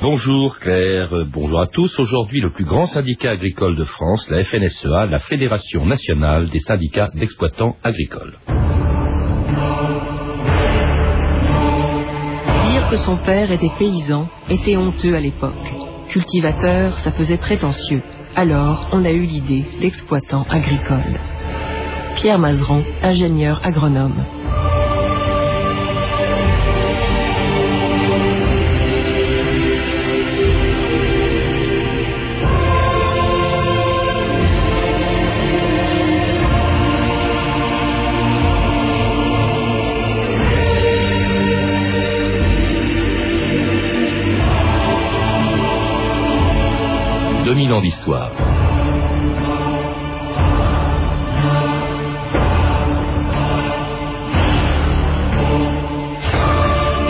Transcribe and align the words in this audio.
Bonjour 0.00 0.58
Claire, 0.58 1.12
euh, 1.12 1.24
bonjour 1.30 1.60
à 1.60 1.66
tous. 1.66 2.00
Aujourd'hui, 2.00 2.40
le 2.40 2.50
plus 2.50 2.64
grand 2.64 2.86
syndicat 2.86 3.32
agricole 3.32 3.76
de 3.76 3.84
France, 3.84 4.26
la 4.30 4.42
FNSEA, 4.42 5.04
la 5.04 5.18
Fédération 5.18 5.84
nationale 5.84 6.48
des 6.48 6.60
syndicats 6.60 7.10
d'exploitants 7.14 7.76
agricoles. 7.82 8.38
Dire 12.70 12.88
que 12.88 12.96
son 12.96 13.18
père 13.18 13.52
était 13.52 13.70
paysan 13.78 14.30
était 14.48 14.78
honteux 14.78 15.14
à 15.14 15.20
l'époque. 15.20 15.52
Cultivateur, 16.08 16.98
ça 17.00 17.12
faisait 17.12 17.36
prétentieux. 17.36 18.02
Alors, 18.34 18.88
on 18.92 19.04
a 19.04 19.10
eu 19.10 19.26
l'idée 19.26 19.66
d'exploitant 19.82 20.46
agricole. 20.48 21.20
Pierre 22.14 22.38
Mazeran, 22.38 22.82
ingénieur 23.02 23.60
agronome. 23.62 24.24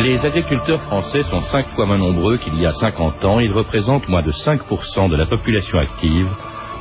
Les 0.01 0.25
agriculteurs 0.25 0.81
français 0.83 1.23
sont 1.23 1.41
cinq 1.43 1.67
fois 1.75 1.85
moins 1.85 1.99
nombreux 1.99 2.39
qu'il 2.39 2.55
y 2.61 2.65
a 2.65 2.71
50 2.71 3.25
ans. 3.25 3.41
Ils 3.41 3.53
représentent 3.53 4.09
moins 4.09 4.23
de 4.23 4.31
5% 4.31 5.11
de 5.11 5.17
la 5.17 5.27
population 5.27 5.79
active, 5.79 6.29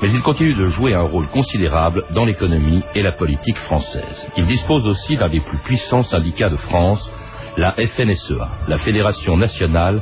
mais 0.01 0.11
ils 0.11 0.21
continuent 0.21 0.57
de 0.57 0.67
jouer 0.67 0.93
un 0.93 1.01
rôle 1.01 1.27
considérable 1.29 2.05
dans 2.11 2.23
l'économie 2.23 2.83
et 2.93 3.01
la 3.01 3.11
politique 3.11 3.57
française. 3.65 4.29
Ils 4.37 4.45
disposent 4.45 4.87
aussi 4.87 5.17
d'un 5.17 5.29
des 5.29 5.41
plus 5.41 5.57
puissants 5.59 6.03
syndicats 6.03 6.49
de 6.49 6.55
France, 6.55 7.11
la 7.57 7.71
FNSEA, 7.71 8.47
la 8.67 8.77
Fédération 8.79 9.35
nationale 9.37 10.01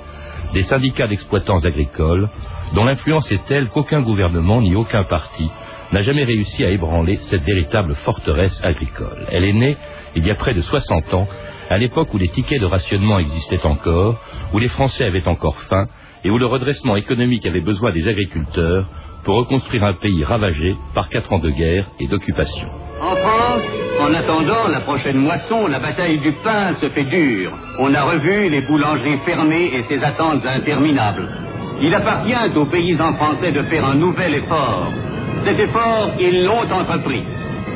des 0.54 0.64
syndicats 0.64 1.08
d'exploitants 1.08 1.64
agricoles, 1.64 2.30
dont 2.74 2.86
l'influence 2.86 3.32
est 3.32 3.46
telle 3.46 3.70
qu'aucun 3.70 4.02
gouvernement 4.02 4.62
ni 4.62 4.76
aucun 4.76 5.04
parti 5.04 5.50
n'a 5.92 6.02
jamais 6.02 6.24
réussi 6.24 6.66
à 6.66 6.70
ébranler 6.70 7.18
cette 7.18 7.44
véritable 7.44 7.96
forteresse 7.96 8.60
agricole. 8.64 9.28
Elle 9.32 9.46
est 9.46 9.54
née 9.54 9.78
il 10.16 10.26
y 10.26 10.32
a 10.32 10.36
près 10.36 10.54
de 10.54 10.62
60 10.62 11.14
ans, 11.14 11.28
à 11.70 11.78
l'époque 11.78 12.14
où 12.14 12.18
les 12.18 12.30
tickets 12.30 12.62
de 12.62 12.66
rationnement 12.66 13.20
existaient 13.20 13.66
encore, 13.66 14.20
où 14.54 14.60
les 14.60 14.70
Français 14.70 15.06
avaient 15.06 15.28
encore 15.28 15.60
faim 15.62 15.88
et 16.24 16.30
où 16.30 16.38
le 16.38 16.46
redressement 16.46 16.96
économique 16.96 17.46
avait 17.46 17.62
besoin 17.62 17.92
des 17.92 18.08
agriculteurs 18.08 18.86
pour 19.24 19.36
reconstruire 19.36 19.84
un 19.84 19.94
pays 19.94 20.24
ravagé 20.24 20.76
par 20.94 21.10
quatre 21.10 21.32
ans 21.34 21.40
de 21.40 21.50
guerre 21.50 21.86
et 22.00 22.08
d'occupation. 22.08 22.68
En 23.02 23.16
France, 23.16 23.64
en 24.00 24.14
attendant 24.14 24.68
la 24.68 24.82
prochaine 24.82 25.18
moisson, 25.18 25.68
la 25.68 25.80
bataille 25.80 26.20
du 26.20 26.32
pain 26.44 26.76
se 26.76 26.90
fait 26.90 27.06
dure. 27.06 27.52
On 27.80 27.94
a 27.94 28.04
revu 28.04 28.50
les 28.50 28.62
boulangeries 28.62 29.20
fermées 29.26 29.72
et 29.76 29.84
ses 29.84 30.02
attentes 30.04 30.46
interminables. 30.46 31.53
Il 31.82 31.94
appartient 31.94 32.58
aux 32.58 32.66
paysans 32.66 33.14
français 33.14 33.52
de 33.52 33.64
faire 33.64 33.86
un 33.86 33.96
nouvel 33.96 34.36
effort. 34.36 34.92
Cet 35.44 35.60
effort, 35.60 36.12
ils 36.20 36.46
l'ont 36.46 36.72
entrepris. 36.72 37.24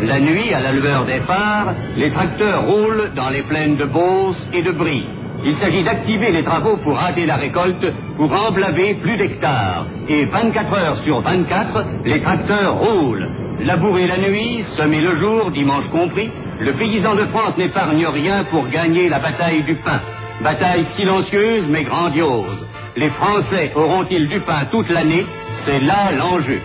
La 0.04 0.20
nuit, 0.20 0.54
à 0.54 0.60
la 0.60 0.72
lueur 0.72 1.06
des 1.06 1.20
phares, 1.22 1.74
les 1.98 2.12
tracteurs 2.12 2.64
roulent 2.66 3.12
dans 3.16 3.30
les 3.30 3.42
plaines 3.44 3.78
de 3.78 3.86
Beauce 3.86 4.50
et 4.54 4.62
de 4.62 4.72
Brie. 4.72 5.06
Il 5.44 5.56
s'agit 5.58 5.84
d'activer 5.84 6.32
les 6.32 6.44
travaux 6.44 6.78
pour 6.78 6.98
hâter 7.00 7.26
la 7.26 7.36
récolte, 7.36 7.86
pour 8.16 8.32
emblaver 8.32 8.96
plus 8.96 9.18
d'hectares. 9.18 9.86
Et 10.08 10.26
24 10.26 10.74
heures 10.74 10.98
sur 11.00 11.22
24, 11.22 11.86
les 12.06 12.22
tracteurs 12.22 12.76
roulent. 12.76 13.28
Labourer 13.62 14.08
la 14.08 14.18
nuit, 14.18 14.64
semer 14.78 15.02
le 15.02 15.16
jour, 15.18 15.52
dimanche 15.52 15.88
compris, 15.92 16.30
le 16.60 16.74
paysan 16.74 17.16
de 17.16 17.26
France 17.26 17.58
n'épargne 17.58 18.06
rien 18.08 18.44
pour 18.46 18.68
gagner 18.70 19.10
la 19.10 19.20
bataille 19.20 19.64
du 19.64 19.76
pain. 19.76 20.00
Bataille 20.44 20.86
silencieuse 20.96 21.66
mais 21.70 21.84
grandiose. 21.84 22.68
Les 22.98 23.12
Français 23.12 23.74
auront-ils 23.76 24.28
du 24.28 24.42
pain 24.42 24.66
toute 24.72 24.90
l'année? 24.90 25.24
C'est 25.66 25.80
là 25.82 26.12
l'enjeu. 26.14 26.60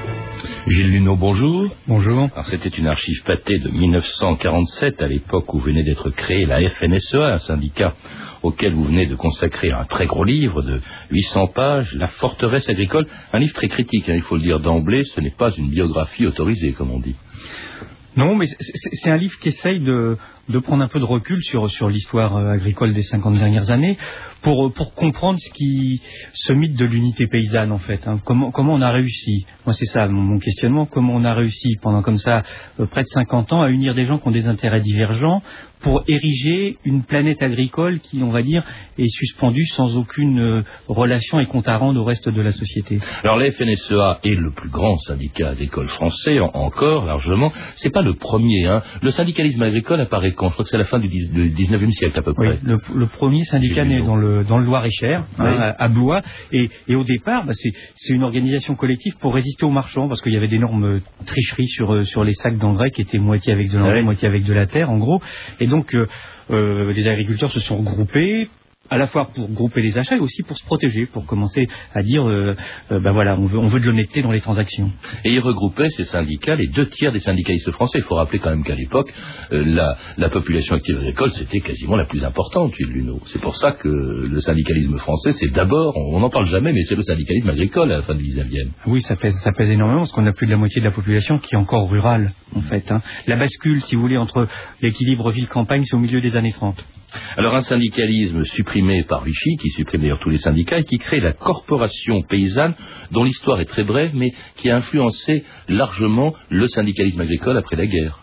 Gilles 0.66 0.90
Luneau, 0.90 1.14
bonjour. 1.14 1.68
Bonjour. 1.86 2.30
c'était 2.44 2.70
une 2.70 2.86
archive 2.86 3.22
pâtée 3.24 3.58
de 3.58 3.68
1947, 3.68 5.02
à 5.02 5.08
l'époque 5.08 5.52
où 5.52 5.58
venait 5.58 5.82
d'être 5.82 6.08
créée 6.08 6.46
la 6.46 6.66
FNSEA, 6.70 7.34
un 7.34 7.38
syndicat 7.38 7.92
auquel 8.42 8.72
vous 8.72 8.84
venez 8.84 9.04
de 9.04 9.14
consacrer 9.14 9.72
un 9.72 9.84
très 9.84 10.06
gros 10.06 10.24
livre 10.24 10.62
de 10.62 10.80
800 11.10 11.48
pages, 11.48 11.94
La 11.96 12.08
forteresse 12.08 12.66
agricole, 12.66 13.06
un 13.34 13.38
livre 13.38 13.52
très 13.52 13.68
critique, 13.68 14.08
hein, 14.08 14.14
il 14.16 14.22
faut 14.22 14.36
le 14.36 14.42
dire 14.42 14.58
d'emblée, 14.58 15.04
ce 15.04 15.20
n'est 15.20 15.34
pas 15.36 15.50
une 15.50 15.68
biographie 15.68 16.24
autorisée, 16.24 16.72
comme 16.72 16.92
on 16.92 17.00
dit. 17.00 17.16
Non, 18.16 18.36
mais 18.36 18.46
c'est 18.46 19.10
un 19.10 19.18
livre 19.18 19.38
qui 19.38 19.48
essaye 19.48 19.80
de, 19.80 20.16
de 20.48 20.58
prendre 20.58 20.82
un 20.82 20.88
peu 20.88 20.98
de 20.98 21.04
recul 21.04 21.42
sur, 21.42 21.70
sur 21.70 21.88
l'histoire 21.88 22.36
euh, 22.36 22.52
agricole 22.52 22.92
des 22.92 23.02
50 23.02 23.38
dernières 23.38 23.70
années 23.70 23.96
pour, 24.42 24.66
euh, 24.66 24.70
pour 24.70 24.94
comprendre 24.94 25.38
ce 25.38 25.50
qui 25.52 26.02
ce 26.34 26.52
mythe 26.52 26.76
de 26.76 26.84
l'unité 26.84 27.26
paysanne 27.28 27.70
en 27.70 27.78
fait. 27.78 28.06
Hein. 28.06 28.18
Comment, 28.24 28.50
comment 28.50 28.74
on 28.74 28.80
a 28.80 28.90
réussi? 28.90 29.46
Moi 29.66 29.72
c'est 29.72 29.86
ça 29.86 30.06
mon, 30.08 30.38
questionnement. 30.38 30.86
Comment 30.86 31.14
on 31.14 31.24
a 31.24 31.34
réussi 31.34 31.76
pendant 31.80 32.02
comme 32.02 32.18
ça 32.18 32.42
euh, 32.80 32.86
près 32.86 33.02
de 33.02 33.08
50 33.08 33.52
ans 33.52 33.62
à 33.62 33.70
unir 33.70 33.94
des 33.94 34.06
gens 34.06 34.18
qui 34.18 34.28
ont 34.28 34.32
des 34.32 34.48
intérêts 34.48 34.80
divergents 34.80 35.42
pour 35.80 36.04
ériger 36.06 36.78
une 36.84 37.02
planète 37.02 37.42
agricole 37.42 37.98
qui, 37.98 38.22
on 38.22 38.30
va 38.30 38.42
dire, 38.42 38.64
est 38.98 39.08
suspendue 39.08 39.66
sans 39.66 39.96
aucune 39.96 40.62
relation 40.86 41.40
et 41.40 41.46
compte 41.46 41.66
à 41.66 41.76
rendre 41.76 42.00
au 42.00 42.04
reste 42.04 42.28
de 42.28 42.40
la 42.40 42.52
société? 42.52 43.00
Alors 43.24 43.36
la 43.36 43.50
FNSEA 43.50 44.20
est 44.22 44.36
le 44.36 44.52
plus 44.52 44.68
grand 44.68 44.96
syndicat 44.98 45.48
agricole 45.48 45.88
français, 45.88 46.38
encore 46.38 47.06
largement. 47.06 47.50
C'est 47.74 47.90
pas 47.90 48.02
le 48.02 48.14
premier. 48.14 48.66
Hein. 48.66 48.80
Le 49.02 49.10
syndicalisme 49.10 49.62
agricole 49.62 50.00
apparaît 50.00 50.31
je 50.32 50.54
crois 50.54 50.64
que 50.64 50.70
c'est 50.70 50.78
la 50.78 50.84
fin 50.84 50.98
du, 50.98 51.08
19e 51.08 51.90
siècle 51.90 52.18
à 52.18 52.22
peu 52.22 52.34
près. 52.34 52.58
Oui, 52.64 52.76
le, 52.94 53.06
premier 53.06 53.44
syndicat 53.44 53.84
né 53.84 54.02
dans 54.02 54.16
le, 54.16 54.44
dans 54.44 54.58
le 54.58 54.64
Loir-et-Cher, 54.64 55.24
hein, 55.38 55.74
à, 55.78 55.88
Blois. 55.88 56.22
Et, 56.52 56.68
au 56.94 57.04
départ, 57.04 57.44
bah, 57.46 57.52
c'est 57.54 58.12
une 58.12 58.22
organisation 58.22 58.74
collective 58.74 59.16
pour 59.18 59.34
résister 59.34 59.64
aux 59.64 59.70
marchands, 59.70 60.08
parce 60.08 60.20
qu'il 60.20 60.32
y 60.32 60.36
avait 60.36 60.48
d'énormes 60.48 61.00
tricheries 61.26 61.68
sur, 61.68 61.94
euh, 61.94 62.04
sur 62.04 62.24
les 62.24 62.34
sacs 62.34 62.58
d'engrais 62.58 62.90
qui 62.90 63.02
étaient 63.02 63.18
moitié 63.18 63.52
avec 63.52 63.70
de 63.70 63.78
l'engrais, 63.78 64.02
moitié 64.02 64.28
avec 64.28 64.44
de 64.44 64.52
la 64.52 64.66
terre, 64.66 64.90
en 64.90 64.98
gros. 64.98 65.20
Et 65.60 65.66
donc, 65.66 65.94
euh, 65.94 66.06
euh, 66.50 66.92
les 66.92 67.08
agriculteurs 67.08 67.52
se 67.52 67.60
sont 67.60 67.78
regroupés 67.78 68.48
à 68.92 68.98
la 68.98 69.06
fois 69.06 69.30
pour 69.34 69.50
grouper 69.50 69.80
les 69.80 69.96
achats 69.96 70.16
et 70.16 70.20
aussi 70.20 70.42
pour 70.42 70.56
se 70.58 70.64
protéger, 70.66 71.06
pour 71.06 71.24
commencer 71.24 71.66
à 71.94 72.02
dire, 72.02 72.28
euh, 72.28 72.54
euh, 72.90 73.00
ben 73.00 73.12
voilà, 73.12 73.38
on 73.38 73.46
veut, 73.46 73.58
on 73.58 73.66
veut 73.66 73.80
de 73.80 73.86
l'honnêteté 73.86 74.20
dans 74.20 74.32
les 74.32 74.42
transactions. 74.42 74.90
Et 75.24 75.30
ils 75.30 75.40
regroupaient 75.40 75.88
ces 75.96 76.04
syndicats, 76.04 76.56
les 76.56 76.66
deux 76.66 76.90
tiers 76.90 77.10
des 77.10 77.20
syndicalistes 77.20 77.70
français. 77.70 78.00
Il 78.00 78.04
faut 78.04 78.16
rappeler 78.16 78.38
quand 78.38 78.50
même 78.50 78.64
qu'à 78.64 78.74
l'époque, 78.74 79.10
euh, 79.52 79.64
la, 79.64 79.96
la, 80.18 80.28
population 80.28 80.76
active 80.76 80.98
agricole, 80.98 81.32
c'était 81.32 81.60
quasiment 81.60 81.96
la 81.96 82.04
plus 82.04 82.22
importante, 82.22 82.74
Gilles 82.74 82.92
Luneau. 82.92 83.20
C'est 83.28 83.40
pour 83.40 83.56
ça 83.56 83.72
que 83.72 83.88
le 83.88 84.40
syndicalisme 84.40 84.98
français, 84.98 85.32
c'est 85.32 85.50
d'abord, 85.50 85.96
on 85.96 86.20
n'en 86.20 86.30
parle 86.30 86.46
jamais, 86.46 86.74
mais 86.74 86.82
c'est 86.82 86.96
le 86.96 87.02
syndicalisme 87.02 87.48
agricole 87.48 87.90
à 87.92 87.96
la 87.96 88.02
fin 88.02 88.14
du 88.14 88.24
19e. 88.24 88.72
Oui, 88.86 89.00
ça 89.00 89.16
pèse, 89.16 89.34
ça 89.40 89.52
pèse 89.52 89.70
énormément, 89.70 90.00
parce 90.00 90.12
qu'on 90.12 90.26
a 90.26 90.32
plus 90.32 90.46
de 90.46 90.52
la 90.52 90.58
moitié 90.58 90.82
de 90.82 90.86
la 90.86 90.92
population 90.92 91.38
qui 91.38 91.54
est 91.54 91.58
encore 91.58 91.88
rurale, 91.88 92.32
en 92.54 92.60
fait. 92.60 92.92
Hein. 92.92 93.00
La 93.26 93.36
bascule, 93.36 93.82
si 93.84 93.94
vous 93.94 94.02
voulez, 94.02 94.18
entre 94.18 94.48
l'équilibre 94.82 95.30
ville-campagne, 95.30 95.84
c'est 95.84 95.96
au 95.96 96.00
milieu 96.00 96.20
des 96.20 96.36
années 96.36 96.52
30. 96.52 96.84
Alors 97.36 97.54
un 97.54 97.62
syndicalisme 97.62 98.44
supprimé 98.44 99.04
par 99.04 99.24
Vichy, 99.24 99.56
qui 99.60 99.70
supprime 99.70 100.02
d'ailleurs 100.02 100.20
tous 100.20 100.30
les 100.30 100.38
syndicats, 100.38 100.78
et 100.78 100.84
qui 100.84 100.98
crée 100.98 101.20
la 101.20 101.32
corporation 101.32 102.22
paysanne, 102.22 102.74
dont 103.10 103.24
l'histoire 103.24 103.60
est 103.60 103.66
très 103.66 103.84
brève, 103.84 104.12
mais 104.14 104.32
qui 104.56 104.70
a 104.70 104.76
influencé 104.76 105.44
largement 105.68 106.34
le 106.48 106.66
syndicalisme 106.68 107.20
agricole 107.20 107.56
après 107.56 107.76
la 107.76 107.86
guerre. 107.86 108.21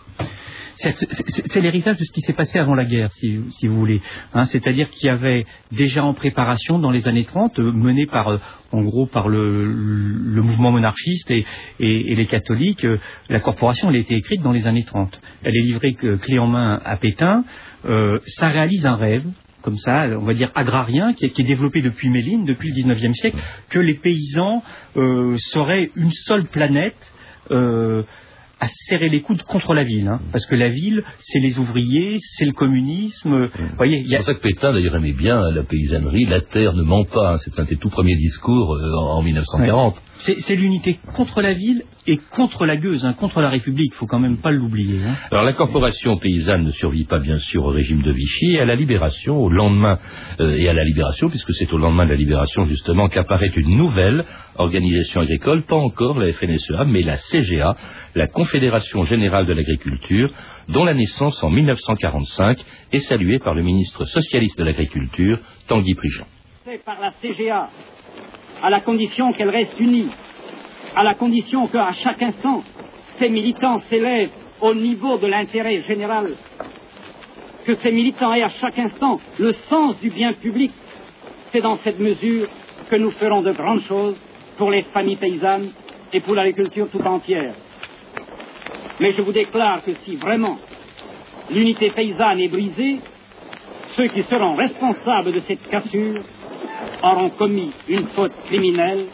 C'est 0.79 1.59
l'héritage 1.59 1.97
de 1.97 2.03
ce 2.05 2.11
qui 2.13 2.21
s'est 2.21 2.33
passé 2.33 2.57
avant 2.57 2.73
la 2.73 2.85
guerre, 2.85 3.11
si, 3.13 3.67
vous 3.67 3.75
voulez. 3.75 4.01
Hein. 4.33 4.45
C'est-à-dire 4.45 4.89
qu'il 4.89 5.07
y 5.07 5.09
avait 5.09 5.45
déjà 5.73 6.05
en 6.05 6.13
préparation 6.13 6.79
dans 6.79 6.91
les 6.91 7.07
années 7.09 7.25
30, 7.25 7.59
euh, 7.59 7.71
mené 7.73 8.05
par, 8.05 8.29
euh, 8.29 8.37
en 8.71 8.81
gros, 8.81 9.05
par 9.05 9.27
le, 9.27 10.41
mouvement 10.41 10.71
monarchiste 10.71 11.31
et, 11.31 11.45
les 11.79 12.25
catholiques, 12.27 12.85
euh, 12.85 12.97
la 13.29 13.41
corporation, 13.41 13.89
elle 13.89 13.97
a 13.97 13.99
été 13.99 14.15
écrite 14.15 14.41
dans 14.41 14.53
les 14.53 14.67
années 14.67 14.85
30. 14.85 15.19
Elle 15.43 15.57
est 15.57 15.63
livrée 15.63 15.93
clé 15.93 16.39
en 16.39 16.47
main 16.47 16.79
à 16.85 16.95
Pétain. 16.95 17.43
ça 17.83 18.47
réalise 18.47 18.85
un 18.85 18.95
rêve, 18.95 19.25
comme 19.61 19.77
ça, 19.77 20.05
on 20.17 20.23
va 20.23 20.33
dire 20.33 20.49
agrarien, 20.55 21.13
qui 21.13 21.25
est, 21.25 21.43
développé 21.43 21.81
depuis 21.81 22.09
Méline, 22.09 22.45
depuis 22.45 22.69
le 22.69 22.93
XIXe 22.93 23.17
siècle, 23.19 23.37
que 23.69 23.79
les 23.79 23.95
paysans 23.95 24.63
seraient 24.95 25.91
une 25.95 26.11
seule 26.11 26.45
planète 26.45 27.13
à 28.59 28.67
serrer 28.87 29.09
les 29.09 29.21
coudes 29.21 29.43
contre 29.43 29.73
la 29.73 29.83
ville, 29.83 30.07
hein, 30.07 30.19
parce 30.31 30.45
que 30.45 30.55
la 30.55 30.69
ville, 30.69 31.03
c'est 31.21 31.39
les 31.39 31.57
ouvriers, 31.57 32.19
c'est 32.21 32.45
le 32.45 32.51
communisme. 32.51 33.29
Mmh. 33.29 33.49
Voyez, 33.77 34.03
c'est 34.07 34.17
pour 34.17 34.25
ça 34.25 34.33
que 34.33 34.41
Pétain 34.41 34.73
d'ailleurs 34.73 34.95
aimait 34.95 35.13
bien 35.13 35.41
la 35.51 35.63
paysannerie, 35.63 36.25
la 36.25 36.41
terre 36.41 36.73
ne 36.73 36.83
ment 36.83 37.05
pas. 37.05 37.33
Hein, 37.33 37.37
c'est 37.39 37.57
un 37.59 37.63
de 37.63 37.69
ses 37.69 37.77
tout 37.77 37.89
premiers 37.89 38.17
discours 38.17 38.75
euh, 38.75 38.95
en, 38.95 39.21
1940. 39.21 39.95
C'est 40.19 40.55
l'unité 40.55 40.99
contre 41.15 41.41
la 41.41 41.53
ville 41.53 41.83
et 42.05 42.17
contre 42.17 42.65
la 42.65 42.75
gueuse, 42.75 43.05
hein, 43.05 43.13
contre 43.13 43.39
la 43.39 43.49
République. 43.49 43.91
Il 43.93 43.97
faut 43.97 44.05
quand 44.05 44.19
même 44.19 44.37
pas 44.37 44.51
l'oublier. 44.51 44.99
Hein. 45.01 45.15
Alors 45.31 45.45
la 45.45 45.53
corporation 45.53 46.17
paysanne 46.17 46.63
ne 46.63 46.71
survit 46.71 47.05
pas 47.05 47.19
bien 47.19 47.37
sûr 47.37 47.63
au 47.63 47.69
régime 47.69 48.01
de 48.01 48.11
Vichy 48.11 48.55
et 48.55 48.59
à 48.59 48.65
la 48.65 48.75
libération, 48.75 49.37
au 49.37 49.49
lendemain 49.49 49.97
euh, 50.41 50.57
et 50.57 50.67
à 50.67 50.73
la 50.73 50.83
libération, 50.83 51.29
puisque 51.29 51.53
c'est 51.53 51.71
au 51.71 51.77
lendemain 51.77 52.03
de 52.05 52.09
la 52.09 52.17
libération 52.17 52.65
justement 52.65 53.07
qu'apparaît 53.07 53.51
une 53.55 53.77
nouvelle 53.77 54.25
organisation 54.55 55.21
agricole, 55.21 55.63
pas 55.63 55.77
encore 55.77 56.19
la 56.19 56.33
FNSEA, 56.33 56.83
mais 56.85 57.01
la 57.01 57.15
CGA, 57.15 57.77
la 58.15 58.27
Confédération 58.27 59.03
générale 59.05 59.45
de 59.45 59.53
l'agriculture, 59.53 60.31
dont 60.67 60.83
la 60.83 60.93
naissance 60.93 61.41
en 61.43 61.49
1945 61.49 62.59
est 62.91 62.99
saluée 62.99 63.39
par 63.39 63.53
le 63.53 63.63
ministre 63.63 64.03
socialiste 64.03 64.59
de 64.59 64.65
l'agriculture, 64.65 65.39
Tanguy 65.67 65.95
Prigent. 65.95 66.27
C'est 66.65 66.83
par 66.83 66.99
la 66.99 67.11
CGA, 67.21 67.69
à 68.61 68.69
la 68.69 68.81
condition 68.81 69.33
qu'elle 69.33 69.49
reste 69.49 69.79
unie, 69.79 70.09
à 70.95 71.03
la 71.03 71.13
condition 71.15 71.67
qu'à 71.67 71.91
chaque 72.03 72.21
instant, 72.21 72.63
ces 73.17 73.29
militants 73.29 73.81
s'élèvent 73.89 74.31
au 74.61 74.73
niveau 74.73 75.17
de 75.17 75.27
l'intérêt 75.27 75.83
général, 75.83 76.31
que 77.65 77.75
ces 77.75 77.91
militants 77.91 78.33
aient 78.33 78.43
à 78.43 78.49
chaque 78.61 78.79
instant 78.79 79.19
le 79.37 79.53
sens 79.69 79.99
du 79.99 80.09
bien 80.09 80.33
public. 80.33 80.71
C'est 81.51 81.61
dans 81.61 81.79
cette 81.83 81.99
mesure 81.99 82.47
que 82.89 82.95
nous 82.95 83.11
ferons 83.11 83.41
de 83.41 83.51
grandes 83.51 83.83
choses 83.87 84.17
pour 84.57 84.71
les 84.71 84.83
familles 84.93 85.17
paysannes 85.17 85.71
et 86.11 86.19
pour 86.21 86.35
l'agriculture 86.35 86.87
tout 86.91 87.01
entière. 87.01 87.53
Mais 88.99 89.13
je 89.13 89.21
vous 89.21 89.31
déclare 89.31 89.83
que 89.83 89.91
si 90.03 90.15
vraiment 90.15 90.57
l'unité 91.49 91.91
paysanne 91.91 92.39
est 92.39 92.47
brisée, 92.49 92.99
ceux 93.95 94.07
qui 94.07 94.23
seront 94.23 94.55
responsables 94.55 95.31
de 95.31 95.39
cette 95.47 95.67
cassure 95.69 96.21
auront 97.03 97.29
commis 97.31 97.71
une 97.87 98.07
faute 98.15 98.33
criminelle 98.45 99.05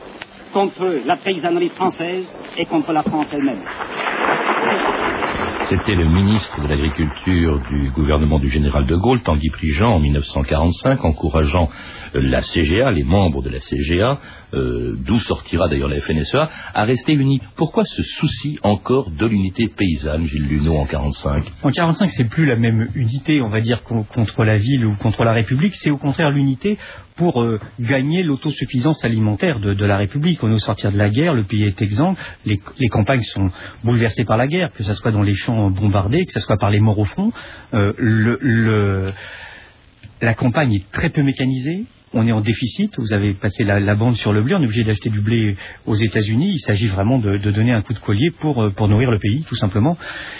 contre 0.54 1.02
la 1.06 1.18
paysannerie 1.18 1.70
française 1.70 2.26
et 2.58 2.66
contre 2.66 2.94
la 2.94 3.04
France 3.04 3.28
elle-même. 3.32 3.64
C'était 5.64 5.96
le 5.96 6.06
ministre 6.06 6.62
de 6.62 6.68
l'Agriculture 6.68 7.60
du 7.70 7.90
gouvernement 7.90 8.40
du 8.40 8.50
général 8.50 8.86
de 8.86 8.96
Gaulle, 8.96 9.22
Tanguy 9.24 9.50
Prigent, 9.50 9.96
en 9.96 10.00
1945, 10.00 11.04
encourageant 11.04 11.70
la 12.14 12.42
CGA, 12.42 12.92
les 12.92 13.04
membres 13.04 13.42
de 13.42 13.50
la 13.50 13.60
CGA, 13.60 14.20
euh, 14.54 14.96
d'où 15.06 15.20
sortira 15.20 15.68
d'ailleurs 15.68 15.90
la 15.90 16.02
FNSEA, 16.02 16.50
à 16.74 16.84
rester 16.84 17.14
unis. 17.14 17.42
Pourquoi 17.56 17.86
ce 17.86 18.04
souci 18.04 18.60
encore 18.64 19.10
de 19.10 19.26
l'unité 19.26 19.68
paysanne, 19.68 20.26
Gilles 20.26 20.48
Luneau, 20.48 20.78
en 20.78 20.86
45 20.86 21.46
En 21.64 21.70
45, 21.70 22.08
c'est 22.10 22.26
plus 22.26 22.46
la 22.46 22.56
même 22.56 22.90
unité, 22.96 23.42
on 23.42 23.50
va 23.50 23.62
dire, 23.62 23.84
contre 23.84 24.44
la 24.44 24.58
ville 24.58 24.86
ou 24.86 24.96
contre 24.96 25.24
la 25.24 25.34
République, 25.34 25.76
c'est 25.76 25.92
au 25.92 25.98
contraire 25.98 26.30
l'unité 26.30 26.78
pour 27.16 27.42
euh, 27.42 27.60
gagner 27.80 28.24
l'autosuffisance 28.24 29.04
alimentaire 29.06 29.60
de, 29.60 29.86
la 29.86 29.98
République. 29.98 30.44
On 30.44 30.50
est 30.50 30.56
au 30.56 30.60
sortir 30.60 30.92
de 30.92 30.98
la 30.98 31.10
guerre, 31.10 31.34
le 31.34 31.44
pays 31.44 31.64
est 31.64 31.82
exempt, 31.82 32.16
les, 32.46 32.60
campagnes 32.90 33.24
sont 33.24 33.50
bouleversées 33.84 34.26
par 34.26 34.38
la 34.38 34.48
guerre, 34.48 34.72
que 34.74 34.84
ce 34.84 34.94
soit 34.94 35.12
dans 35.12 35.22
les 35.22 35.36
champs 35.36 35.70
bombardés, 35.70 36.26
que 36.26 36.34
ce 36.34 36.40
soit 36.40 36.58
par 36.58 36.70
les 36.70 36.80
morts 36.80 37.00
au 37.00 37.06
front. 37.06 37.32
Euh, 37.74 39.12
la 40.22 40.34
campagne 40.34 40.74
est 40.74 40.92
très 40.92 41.10
peu 41.10 41.24
mécanisée, 41.24 41.86
on 42.16 42.26
est 42.26 42.32
en 42.32 42.42
déficit, 42.42 42.98
vous 42.98 43.14
avez 43.14 43.34
passé 43.34 43.66
la, 43.66 43.96
bande 43.96 44.16
sur 44.16 44.32
le 44.32 44.42
blé, 44.42 44.56
on 44.56 44.62
est 44.62 44.66
obligé 44.66 44.86
d'acheter 44.86 45.10
du 45.10 45.20
blé 45.20 45.58
aux 45.86 45.96
États-Unis, 45.96 46.54
il 46.54 46.60
s'agit 46.60 46.88
vraiment 46.88 47.20
de, 47.20 47.38
donner 47.38 47.74
un 47.74 47.82
coup 47.82 47.94
de 47.94 48.00
collier 48.00 48.32
pour, 48.40 48.64
euh, 48.64 48.70
pour 48.72 48.88
nourrir 48.88 49.12
le 49.12 49.20
pays, 49.20 49.44
tout 49.48 49.56
simplement. 49.56 49.98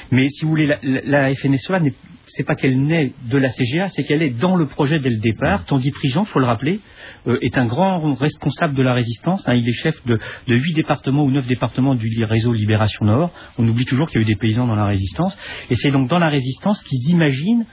Mais 0.10 0.30
si 0.30 0.46
vous 0.46 0.52
voulez, 0.52 0.68
la, 0.68 0.80
la, 0.82 1.34
FNSEA, 1.34 1.82
c'est 2.28 2.44
pas 2.44 2.56
qu'elle 2.56 2.82
naît 2.82 3.12
de 3.30 3.38
la 3.38 3.50
CGA, 3.50 3.90
c'est 3.90 4.04
qu'elle 4.04 4.22
est 4.22 4.30
dans 4.30 4.56
le 4.56 4.68
projet 4.68 5.00
dès 5.00 5.10
le 5.10 5.20
départ. 5.20 5.66
Tanguy 5.66 5.92
Prigent, 5.92 6.24
faut 6.26 6.40
le 6.40 6.46
rappeler, 6.46 6.80
euh, 7.28 7.38
est 7.42 7.58
un 7.58 7.66
grand 7.66 8.16
responsable 8.16 8.74
de 8.74 8.82
la 8.82 8.94
résistance. 8.94 9.44
Hein. 9.46 9.56
il 9.56 9.68
est 9.68 9.74
chef 9.74 9.96
de 10.06 10.18
huit 10.48 10.74
départements 10.74 11.26
ou 11.26 11.32
neuf 11.32 11.46
départements 11.46 11.96
du 11.96 12.10
réseau 12.24 12.54
Libération 12.54 13.06
Nord. 13.06 13.32
On 13.58 13.68
oublie 13.68 13.86
toujours 13.86 14.10
qu'il 14.10 14.22
y 14.22 14.24
a 14.24 14.28
eu 14.28 14.32
des 14.32 14.40
paysans 14.40 14.66
dans 14.66 14.76
la 14.76 14.86
résistance. 14.86 15.38
Et 15.70 15.76
c'est 15.76 15.92
donc 15.92 16.10
dans 16.10 16.20
la 16.20 16.30
résistance 16.30 16.82
qu'ils 16.84 17.12
imaginent 17.12 17.66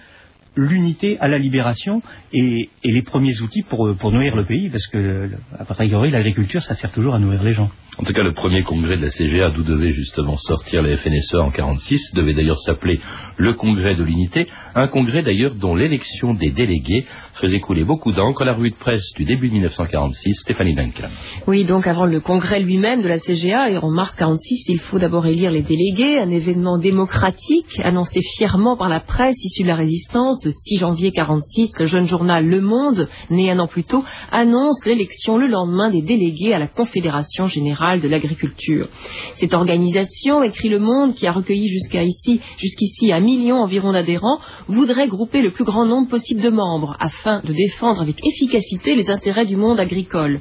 l'unité 0.56 1.18
à 1.20 1.28
la 1.28 1.38
libération 1.38 2.02
et, 2.32 2.68
les 2.84 3.02
premiers 3.02 3.40
outils 3.40 3.62
pour, 3.62 3.94
pour 3.98 4.12
nourrir 4.12 4.36
le 4.36 4.44
pays, 4.44 4.68
parce 4.68 4.86
que, 4.86 5.30
a 5.58 5.64
priori, 5.64 6.10
l'agriculture, 6.10 6.62
ça 6.62 6.74
sert 6.74 6.92
toujours 6.92 7.14
à 7.14 7.18
nourrir 7.18 7.42
les 7.42 7.52
gens. 7.52 7.70
En 7.98 8.04
tout 8.04 8.14
cas, 8.14 8.22
le 8.22 8.32
premier 8.32 8.62
congrès 8.62 8.96
de 8.96 9.02
la 9.02 9.10
CGA, 9.10 9.50
d'où 9.50 9.62
devait 9.62 9.92
justement 9.92 10.38
sortir 10.38 10.82
la 10.82 10.96
FNSE 10.96 11.34
en 11.34 11.50
46, 11.50 12.14
devait 12.14 12.32
d'ailleurs 12.32 12.58
s'appeler 12.60 13.00
le 13.36 13.52
congrès 13.52 13.94
de 13.94 14.02
l'unité, 14.02 14.46
un 14.74 14.88
congrès 14.88 15.22
d'ailleurs 15.22 15.54
dont 15.54 15.74
l'élection 15.74 16.32
des 16.32 16.50
délégués 16.50 17.04
faisait 17.34 17.60
couler 17.60 17.84
beaucoup 17.84 18.12
d'encre 18.12 18.42
à 18.42 18.44
la 18.46 18.54
revue 18.54 18.70
de 18.70 18.76
presse 18.76 19.04
du 19.16 19.24
début 19.24 19.48
de 19.48 19.54
1946, 19.54 20.34
Stéphanie 20.40 20.74
Duncan. 20.74 21.08
Oui, 21.46 21.64
donc 21.64 21.86
avant 21.86 22.06
le 22.06 22.20
congrès 22.20 22.60
lui-même 22.60 23.02
de 23.02 23.08
la 23.08 23.18
CGA, 23.18 23.70
et 23.70 23.76
en 23.76 23.90
mars 23.90 24.14
46, 24.14 24.64
il 24.68 24.80
faut 24.80 24.98
d'abord 24.98 25.26
élire 25.26 25.50
les 25.50 25.62
délégués, 25.62 26.18
un 26.18 26.30
événement 26.30 26.78
démocratique 26.78 27.78
annoncé 27.82 28.20
fièrement 28.38 28.78
par 28.78 28.88
la 28.88 29.00
presse 29.00 29.36
issue 29.44 29.64
de 29.64 29.68
la 29.68 29.76
résistance. 29.76 30.41
Le 30.44 30.50
6 30.50 30.78
janvier 30.78 31.12
46, 31.12 31.72
le 31.78 31.86
jeune 31.86 32.06
journal 32.06 32.44
Le 32.44 32.60
Monde, 32.60 33.08
né 33.30 33.50
un 33.50 33.60
an 33.60 33.68
plus 33.68 33.84
tôt, 33.84 34.02
annonce 34.32 34.84
l'élection 34.84 35.36
le 35.36 35.46
lendemain 35.46 35.90
des 35.90 36.02
délégués 36.02 36.52
à 36.52 36.58
la 36.58 36.66
Confédération 36.66 37.46
générale 37.46 38.00
de 38.00 38.08
l'agriculture. 38.08 38.88
Cette 39.36 39.54
organisation, 39.54 40.42
écrit 40.42 40.68
Le 40.68 40.80
Monde, 40.80 41.14
qui 41.14 41.28
a 41.28 41.32
recueilli 41.32 41.68
jusqu'ici 41.68 42.40
jusqu'ici 42.58 43.12
un 43.12 43.20
million 43.20 43.56
environ 43.56 43.92
d'adhérents, 43.92 44.40
voudrait 44.66 45.06
grouper 45.06 45.42
le 45.42 45.52
plus 45.52 45.64
grand 45.64 45.86
nombre 45.86 46.08
possible 46.08 46.40
de 46.40 46.50
membres 46.50 46.96
afin 46.98 47.40
de 47.44 47.52
défendre 47.52 48.00
avec 48.02 48.16
efficacité 48.26 48.96
les 48.96 49.10
intérêts 49.10 49.46
du 49.46 49.56
monde 49.56 49.78
agricole 49.78 50.40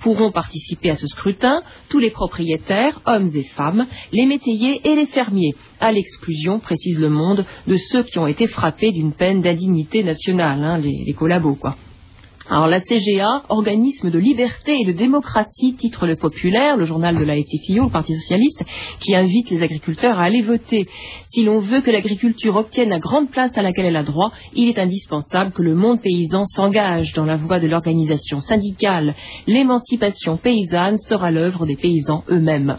pourront 0.00 0.32
participer 0.32 0.90
à 0.90 0.96
ce 0.96 1.06
scrutin 1.06 1.62
tous 1.88 1.98
les 1.98 2.10
propriétaires, 2.10 3.00
hommes 3.06 3.30
et 3.34 3.44
femmes, 3.44 3.86
les 4.12 4.26
métayers 4.26 4.80
et 4.84 4.94
les 4.94 5.06
fermiers, 5.06 5.54
à 5.80 5.92
l'exclusion, 5.92 6.58
précise 6.58 6.98
le 6.98 7.08
Monde, 7.08 7.44
de 7.66 7.76
ceux 7.90 8.02
qui 8.02 8.18
ont 8.18 8.26
été 8.26 8.46
frappés 8.46 8.92
d'une 8.92 9.12
peine 9.12 9.40
d'indignité 9.40 10.02
nationale, 10.02 10.62
hein, 10.62 10.78
les, 10.78 11.04
les 11.06 11.12
collabos, 11.14 11.56
quoi. 11.56 11.76
Alors 12.52 12.66
la 12.66 12.80
CGA, 12.80 13.44
organisme 13.48 14.10
de 14.10 14.18
liberté 14.18 14.76
et 14.80 14.84
de 14.84 14.90
démocratie, 14.90 15.76
titre 15.76 16.08
le 16.08 16.16
populaire, 16.16 16.76
le 16.76 16.84
journal 16.84 17.16
de 17.16 17.24
la 17.24 17.36
SFIO, 17.36 17.84
le 17.84 17.90
Parti 17.90 18.12
socialiste, 18.12 18.64
qui 18.98 19.14
invite 19.14 19.50
les 19.50 19.62
agriculteurs 19.62 20.18
à 20.18 20.24
aller 20.24 20.42
voter. 20.42 20.88
Si 21.26 21.44
l'on 21.44 21.60
veut 21.60 21.80
que 21.80 21.92
l'agriculture 21.92 22.56
obtienne 22.56 22.88
la 22.88 22.98
grande 22.98 23.30
place 23.30 23.56
à 23.56 23.62
laquelle 23.62 23.86
elle 23.86 23.94
a 23.94 24.02
droit, 24.02 24.32
il 24.52 24.68
est 24.68 24.80
indispensable 24.80 25.52
que 25.52 25.62
le 25.62 25.76
monde 25.76 26.00
paysan 26.00 26.44
s'engage 26.46 27.12
dans 27.12 27.24
la 27.24 27.36
voie 27.36 27.60
de 27.60 27.68
l'organisation 27.68 28.40
syndicale. 28.40 29.14
L'émancipation 29.46 30.36
paysanne 30.36 30.98
sera 30.98 31.30
l'œuvre 31.30 31.66
des 31.66 31.76
paysans 31.76 32.24
eux-mêmes. 32.30 32.78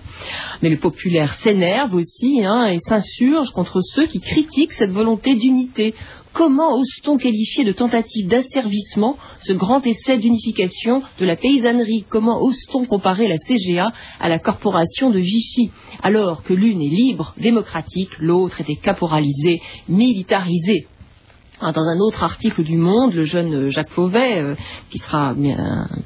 Mais 0.61 0.69
le 0.69 0.79
populaire 0.79 1.31
s'énerve 1.35 1.95
aussi 1.95 2.43
hein, 2.43 2.65
et 2.65 2.79
s'insurge 2.79 3.51
contre 3.51 3.79
ceux 3.79 4.07
qui 4.07 4.19
critiquent 4.19 4.73
cette 4.73 4.91
volonté 4.91 5.33
d'unité 5.35 5.95
Comment 6.33 6.77
ose-t-on 6.77 7.17
qualifier 7.17 7.65
de 7.65 7.73
tentative 7.73 8.27
d'asservissement 8.27 9.17
ce 9.41 9.51
grand 9.51 9.85
essai 9.85 10.17
d'unification 10.17 11.03
de 11.19 11.25
la 11.25 11.35
paysannerie? 11.35 12.05
Comment 12.09 12.41
ose-t-on 12.41 12.85
comparer 12.85 13.27
la 13.27 13.37
CGA 13.37 13.91
à 14.17 14.29
la 14.29 14.39
corporation 14.39 15.09
de 15.09 15.19
Vichy 15.19 15.71
alors 16.01 16.43
que 16.43 16.53
l'une 16.53 16.81
est 16.81 16.89
libre, 16.89 17.33
démocratique, 17.37 18.17
l'autre 18.19 18.61
était 18.61 18.77
caporalisée, 18.77 19.61
militarisée? 19.89 20.87
Dans 21.61 21.83
un 21.83 21.99
autre 21.99 22.23
article 22.23 22.63
du 22.63 22.75
Monde, 22.75 23.13
le 23.13 23.23
jeune 23.23 23.69
Jacques 23.69 23.91
Fauvet, 23.91 24.41
euh, 24.41 24.55
qui 24.89 24.97
sera 24.97 25.35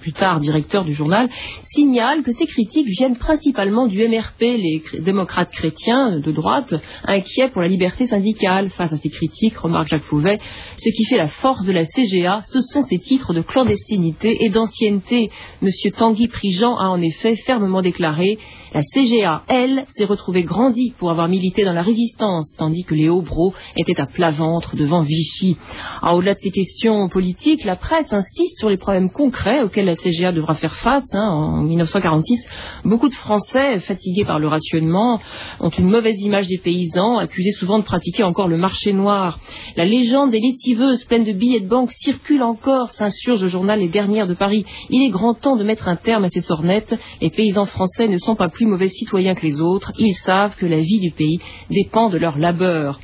plus 0.01 0.11
tard 0.11 0.41
directeur 0.41 0.83
du 0.83 0.93
journal, 0.93 1.29
signale 1.73 2.23
que 2.23 2.31
ces 2.31 2.45
critiques 2.45 2.87
viennent 2.87 3.17
principalement 3.17 3.87
du 3.87 4.05
MRP, 4.05 4.41
les 4.41 4.83
démocrates 4.99 5.51
chrétiens 5.51 6.19
de 6.19 6.31
droite, 6.31 6.73
inquiets 7.05 7.49
pour 7.49 7.61
la 7.61 7.67
liberté 7.67 8.07
syndicale. 8.07 8.69
Face 8.69 8.91
à 8.91 8.97
ces 8.97 9.09
critiques, 9.09 9.57
remarque 9.57 9.89
Jacques 9.89 10.03
Fauvet, 10.03 10.39
ce 10.77 10.89
qui 10.89 11.05
fait 11.05 11.17
la 11.17 11.27
force 11.27 11.65
de 11.65 11.71
la 11.71 11.85
CGA, 11.85 12.41
ce 12.43 12.59
sont 12.61 12.81
ses 12.81 12.97
titres 12.97 13.33
de 13.33 13.41
clandestinité 13.41 14.43
et 14.43 14.49
d'ancienneté. 14.49 15.29
Monsieur 15.61 15.91
Tanguy 15.91 16.27
Prigent 16.27 16.75
a 16.77 16.89
en 16.89 17.01
effet 17.01 17.35
fermement 17.45 17.81
déclaré 17.81 18.37
la 18.75 18.81
CGA, 18.83 19.43
elle, 19.47 19.85
s'est 19.95 20.03
retrouvée 20.03 20.43
grandie 20.43 20.93
pour 20.99 21.09
avoir 21.09 21.29
milité 21.29 21.63
dans 21.63 21.71
la 21.71 21.81
résistance, 21.81 22.53
tandis 22.57 22.83
que 22.83 22.93
les 22.93 23.07
Hauts-Bros 23.07 23.53
étaient 23.77 24.01
à 24.01 24.05
plat 24.05 24.31
ventre 24.31 24.75
devant 24.75 25.01
Vichy. 25.01 25.55
Ah, 26.01 26.13
au-delà 26.13 26.33
de 26.33 26.41
ces 26.41 26.51
questions 26.51 27.07
politiques, 27.07 27.63
la 27.63 27.77
presse 27.77 28.11
insiste 28.11 28.59
sur 28.59 28.69
les 28.69 28.75
problèmes 28.75 29.09
concrets 29.11 29.63
auxquels 29.63 29.85
la 29.85 29.95
CGA 29.95 30.33
devra 30.33 30.55
faire 30.55 30.75
face. 30.75 31.07
Hein. 31.13 31.25
En 31.25 31.61
1946, 31.61 32.45
beaucoup 32.85 33.09
de 33.09 33.15
Français, 33.15 33.79
fatigués 33.81 34.25
par 34.25 34.39
le 34.39 34.47
rationnement, 34.47 35.19
ont 35.59 35.69
une 35.69 35.89
mauvaise 35.89 36.21
image 36.21 36.47
des 36.47 36.59
paysans, 36.59 37.17
accusés 37.17 37.51
souvent 37.51 37.79
de 37.79 37.83
pratiquer 37.83 38.23
encore 38.23 38.47
le 38.47 38.57
marché 38.57 38.93
noir. 38.93 39.39
La 39.75 39.85
légende 39.85 40.31
des 40.31 40.39
lessiveuses 40.39 41.03
pleines 41.05 41.25
de 41.25 41.33
billets 41.33 41.59
de 41.59 41.67
banque 41.67 41.91
circule 41.91 42.43
encore, 42.43 42.91
s'insurge 42.91 43.41
le 43.41 43.47
journal 43.47 43.79
Les 43.79 43.89
Dernières 43.89 44.27
de 44.27 44.33
Paris. 44.33 44.65
Il 44.89 45.03
est 45.03 45.09
grand 45.09 45.33
temps 45.33 45.55
de 45.55 45.63
mettre 45.63 45.87
un 45.87 45.95
terme 45.95 46.25
à 46.25 46.29
ces 46.29 46.41
sornettes. 46.41 46.95
Les 47.21 47.29
paysans 47.29 47.65
français 47.65 48.07
ne 48.07 48.17
sont 48.17 48.35
pas 48.35 48.49
plus 48.49 48.65
mauvais 48.65 48.89
citoyens 48.89 49.35
que 49.35 49.45
les 49.45 49.61
autres, 49.61 49.91
ils 49.97 50.13
savent 50.13 50.55
que 50.55 50.65
la 50.65 50.79
vie 50.79 50.99
du 50.99 51.11
pays 51.11 51.39
dépend 51.69 52.09
de 52.09 52.17
leur 52.17 52.37
labeur. 52.37 52.99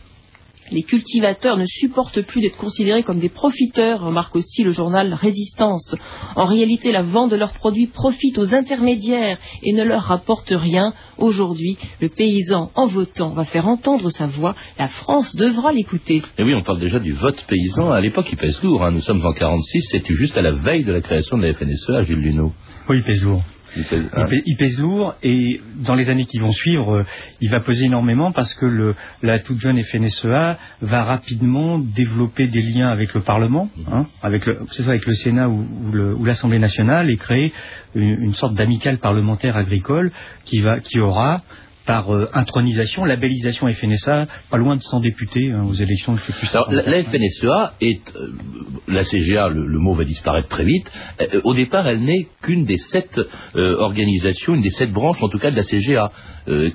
Les 0.72 0.84
cultivateurs 0.84 1.58
ne 1.58 1.66
supportent 1.66 2.22
plus 2.22 2.42
d'être 2.42 2.58
considérés 2.58 3.04
comme 3.04 3.20
des 3.20 3.30
profiteurs, 3.30 4.02
remarque 4.02 4.36
aussi 4.38 4.64
le 4.64 4.72
journal 4.72 5.14
Résistance. 5.14 5.94
En 6.38 6.46
réalité, 6.46 6.94
la 6.94 7.02
vente 7.02 7.30
de 7.32 7.36
leurs 7.36 7.52
produits 7.52 7.88
profite 7.88 8.38
aux 8.38 8.56
intermédiaires 8.56 9.38
et 9.64 9.74
ne 9.74 9.84
leur 9.84 10.04
rapporte 10.04 10.54
rien. 10.56 10.94
Aujourd'hui, 11.18 11.78
le 12.00 12.08
paysan, 12.08 12.72
en 12.76 12.86
votant, 12.86 13.34
va 13.34 13.44
faire 13.44 13.68
entendre 13.68 14.10
sa 14.12 14.28
voix. 14.28 14.56
La 14.80 14.88
France 14.88 15.36
devra 15.36 15.74
l'écouter. 15.74 16.22
Et 16.38 16.44
oui, 16.44 16.56
on 16.56 16.62
parle 16.62 16.80
déjà 16.80 17.00
du 17.00 17.12
vote 17.12 17.44
paysan. 17.48 17.92
À 17.92 18.00
l'époque, 18.00 18.30
il 18.32 18.38
pèse 18.38 18.64
lourd. 18.64 18.84
Hein. 18.84 18.92
Nous 18.92 19.02
sommes 19.02 19.26
en 19.26 19.34
46, 19.34 19.82
c'était 19.92 20.14
juste 20.14 20.38
à 20.38 20.42
la 20.42 20.54
veille 20.54 20.86
de 20.86 20.94
la 20.94 21.02
création 21.02 21.38
de 21.38 21.46
la 21.48 21.54
FNSEA, 21.54 22.04
Gilles 22.04 22.16
Luneau. 22.16 22.54
Oui, 22.88 22.98
il 22.98 23.04
pèse 23.04 23.24
lourd. 23.24 23.44
Il 23.76 24.58
pèse, 24.58 24.80
lourd 24.80 25.16
et 25.24 25.62
dans 25.86 25.96
les 25.96 26.10
années 26.10 26.26
qui 26.26 26.40
vont 26.40 26.52
suivre, 26.52 26.98
euh, 26.98 27.04
il 27.40 27.50
va 27.50 27.60
peser 27.60 27.86
énormément 27.86 28.32
parce 28.32 28.54
que 28.56 28.66
le, 28.66 28.96
la 29.22 29.40
toute 29.40 29.60
jeune 29.60 29.82
FNSEA 29.84 30.58
va 30.82 31.04
rapidement 31.04 31.80
développer 31.80 32.48
des 32.48 32.62
liens 32.62 32.90
avec 32.90 33.14
le 33.14 33.22
Parlement, 33.22 33.70
hein, 33.92 34.08
avec 34.22 34.46
le, 34.46 34.60
soit 34.72 34.88
avec 34.88 35.06
le 35.06 35.14
Sénat 35.14 35.50
ou, 35.50 35.66
ou 35.94 36.26
l'Assemblée 36.26 36.60
nationale 36.60 37.10
et 37.10 37.18
créer 37.18 37.54
une, 37.96 38.24
une 38.24 38.34
sorte 38.34 38.56
d'amicale 38.56 39.00
parlementaire 39.00 39.56
agricole 39.56 40.12
qui, 40.46 40.60
va, 40.62 40.80
qui 40.80 41.00
aura 41.00 41.42
par 41.92 42.16
euh, 42.16 42.30
intronisation, 42.34 43.04
labellisation 43.04 43.68
FNSA, 43.68 44.26
pas 44.50 44.58
loin 44.58 44.78
de 44.78 44.82
100 44.82 45.02
députés 45.02 45.52
hein, 45.52 45.66
aux 45.66 45.74
élections 45.74 46.14
de 46.14 46.22
Alors, 46.54 46.72
la, 46.72 46.84
la, 46.84 47.04
FNSEA 47.04 47.74
est, 47.82 48.16
euh, 48.16 48.30
la 48.88 49.04
CGA, 49.04 49.50
le, 49.50 49.78
mot 49.78 49.94
va 49.94 50.06
disparaître 50.06 50.48
très 50.48 50.64
vite. 50.64 50.90
Euh, 51.20 51.42
au 51.44 51.54
départ, 51.54 51.86
elle 51.90 52.00
n'est 52.00 52.30
qu'une 52.42 52.64
des 52.64 52.78
sept 52.78 53.20
organisations, 53.54 54.56
une 54.56 54.62
des 54.62 54.70
sept 54.70 54.94
branches, 54.94 55.22
en 55.22 55.28
tout 55.28 55.38
cas, 55.38 55.52
de 55.52 55.58
la 55.58 55.64
CGA. 55.64 56.14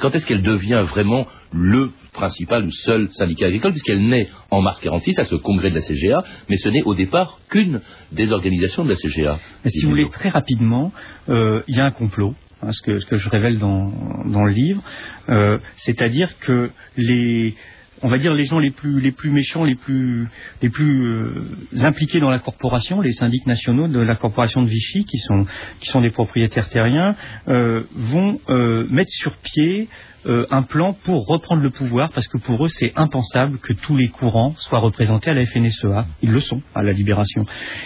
quand 0.01 0.15
est-ce 0.15 0.27
qu'elle 0.27 0.43
devient 0.43 0.85
vraiment 0.87 1.27
le 1.51 1.93
principal 2.13 2.67
ou 2.67 2.71
seul 2.71 3.09
syndicat 3.13 3.47
agricole, 3.47 3.71
puisqu'elle 3.71 4.07
naît 4.07 4.29
en 4.51 4.61
mars 4.61 4.81
46 4.81 5.19
à 5.19 5.25
ce 5.25 5.37
congrès 5.37 5.71
de 5.71 5.77
la 5.77 5.81
CGA, 5.81 6.25
mais 6.51 6.57
ce 6.57 6.69
n'est 6.69 6.83
au 6.83 6.95
départ 6.95 7.39
qu'une 7.49 7.81
des 8.13 8.33
organisations 8.33 8.85
de 8.85 8.91
la 8.91 8.97
CGA. 8.97 9.39
si 9.65 9.85
vous 9.85 9.91
voulez, 9.91 10.09
très 10.11 10.29
rapidement, 10.29 10.93
il 11.29 11.63
y 11.69 11.81
a 11.81 11.87
un 11.87 11.91
complot 11.91 12.35
Hein, 12.63 12.73
ce, 12.73 12.81
que, 12.83 12.99
ce, 12.99 13.07
que, 13.07 13.19
je 13.19 13.29
révèle 13.29 13.59
dans, 13.59 13.93
dans 14.25 14.45
le 14.45 14.53
livre, 14.53 14.83
euh, 15.29 15.59
c'est-à-dire 15.77 16.39
que 16.39 16.71
les 16.97 17.55
on 18.03 18.09
va 18.09 18.19
dire 18.19 18.35
les 18.35 18.47
gens 18.47 18.59
les 18.59 18.71
plus 18.71 19.01
les 19.01 19.13
plus 19.13 19.31
méchants, 19.31 19.65
les 19.65 19.75
plus 19.75 20.27
les 20.63 20.71
plus 20.71 21.07
euh, 21.07 21.45
impliqués 21.83 22.21
dans 22.21 22.31
la 22.31 22.39
corporation, 22.39 23.01
les 23.01 23.13
syndics 23.13 23.47
nationaux 23.47 23.89
de 23.89 23.99
la 23.99 24.17
corporation 24.17 24.63
de 24.63 24.69
Vichy, 24.69 25.05
qui 25.05 25.19
sont 25.19 25.47
qui 25.81 25.89
sont 25.89 26.01
des 26.01 26.11
propriétaires 26.11 26.69
terriens, 26.71 27.15
euh, 27.49 27.85
vont 27.95 28.41
euh, 28.49 28.87
mettre 28.89 29.11
sur 29.13 29.37
pied 29.39 29.89
euh, 30.27 30.47
un 30.51 30.63
plan 30.63 30.93
pour 30.93 31.27
reprendre 31.27 31.63
le 31.63 31.71
pouvoir, 31.71 32.11
parce 32.13 32.27
que 32.27 32.39
pour 32.39 32.65
eux 32.65 32.69
c'est 32.69 32.93
impensable 32.97 33.59
que 33.59 33.73
tous 33.73 33.97
les 33.97 34.09
courants 34.09 34.55
soient 34.57 34.81
représentés 34.81 35.31
à 35.31 35.35
la 35.35 35.45
FNSEA. 35.47 36.07
Ils 36.23 36.33
le 36.33 36.41
sont 36.41 36.63
à 36.75 36.83
la 36.83 36.93
Libération. 36.93 37.45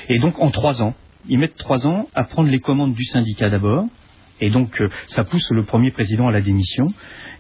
Et 0.09 0.19
donc 0.19 0.41
en 0.41 0.51
trois 0.51 0.83
ans, 0.83 0.95
ils 1.29 1.39
mettent 1.39 1.57
trois 1.57 1.87
ans 1.87 2.07
à 2.15 2.25
prendre 2.25 2.49
les 2.49 2.61
commandes 2.61 2.95
du 2.95 3.05
syndicat 3.05 3.51
d'abord, 3.51 3.87
et 4.41 4.51
donc, 4.51 4.81
euh, 4.81 4.89
ça 5.07 5.25
pousse 5.25 5.49
le 5.51 5.65
premier 5.65 5.91
président 5.91 6.29
à 6.29 6.33
la 6.33 6.41
démission. 6.41 6.87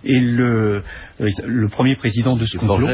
Et 0.02 0.19
le, 0.19 0.83
euh, 1.21 1.28
le 1.45 1.69
premier 1.69 1.97
président 1.97 2.37
de 2.37 2.45
ce 2.45 2.57
complot... 2.57 2.88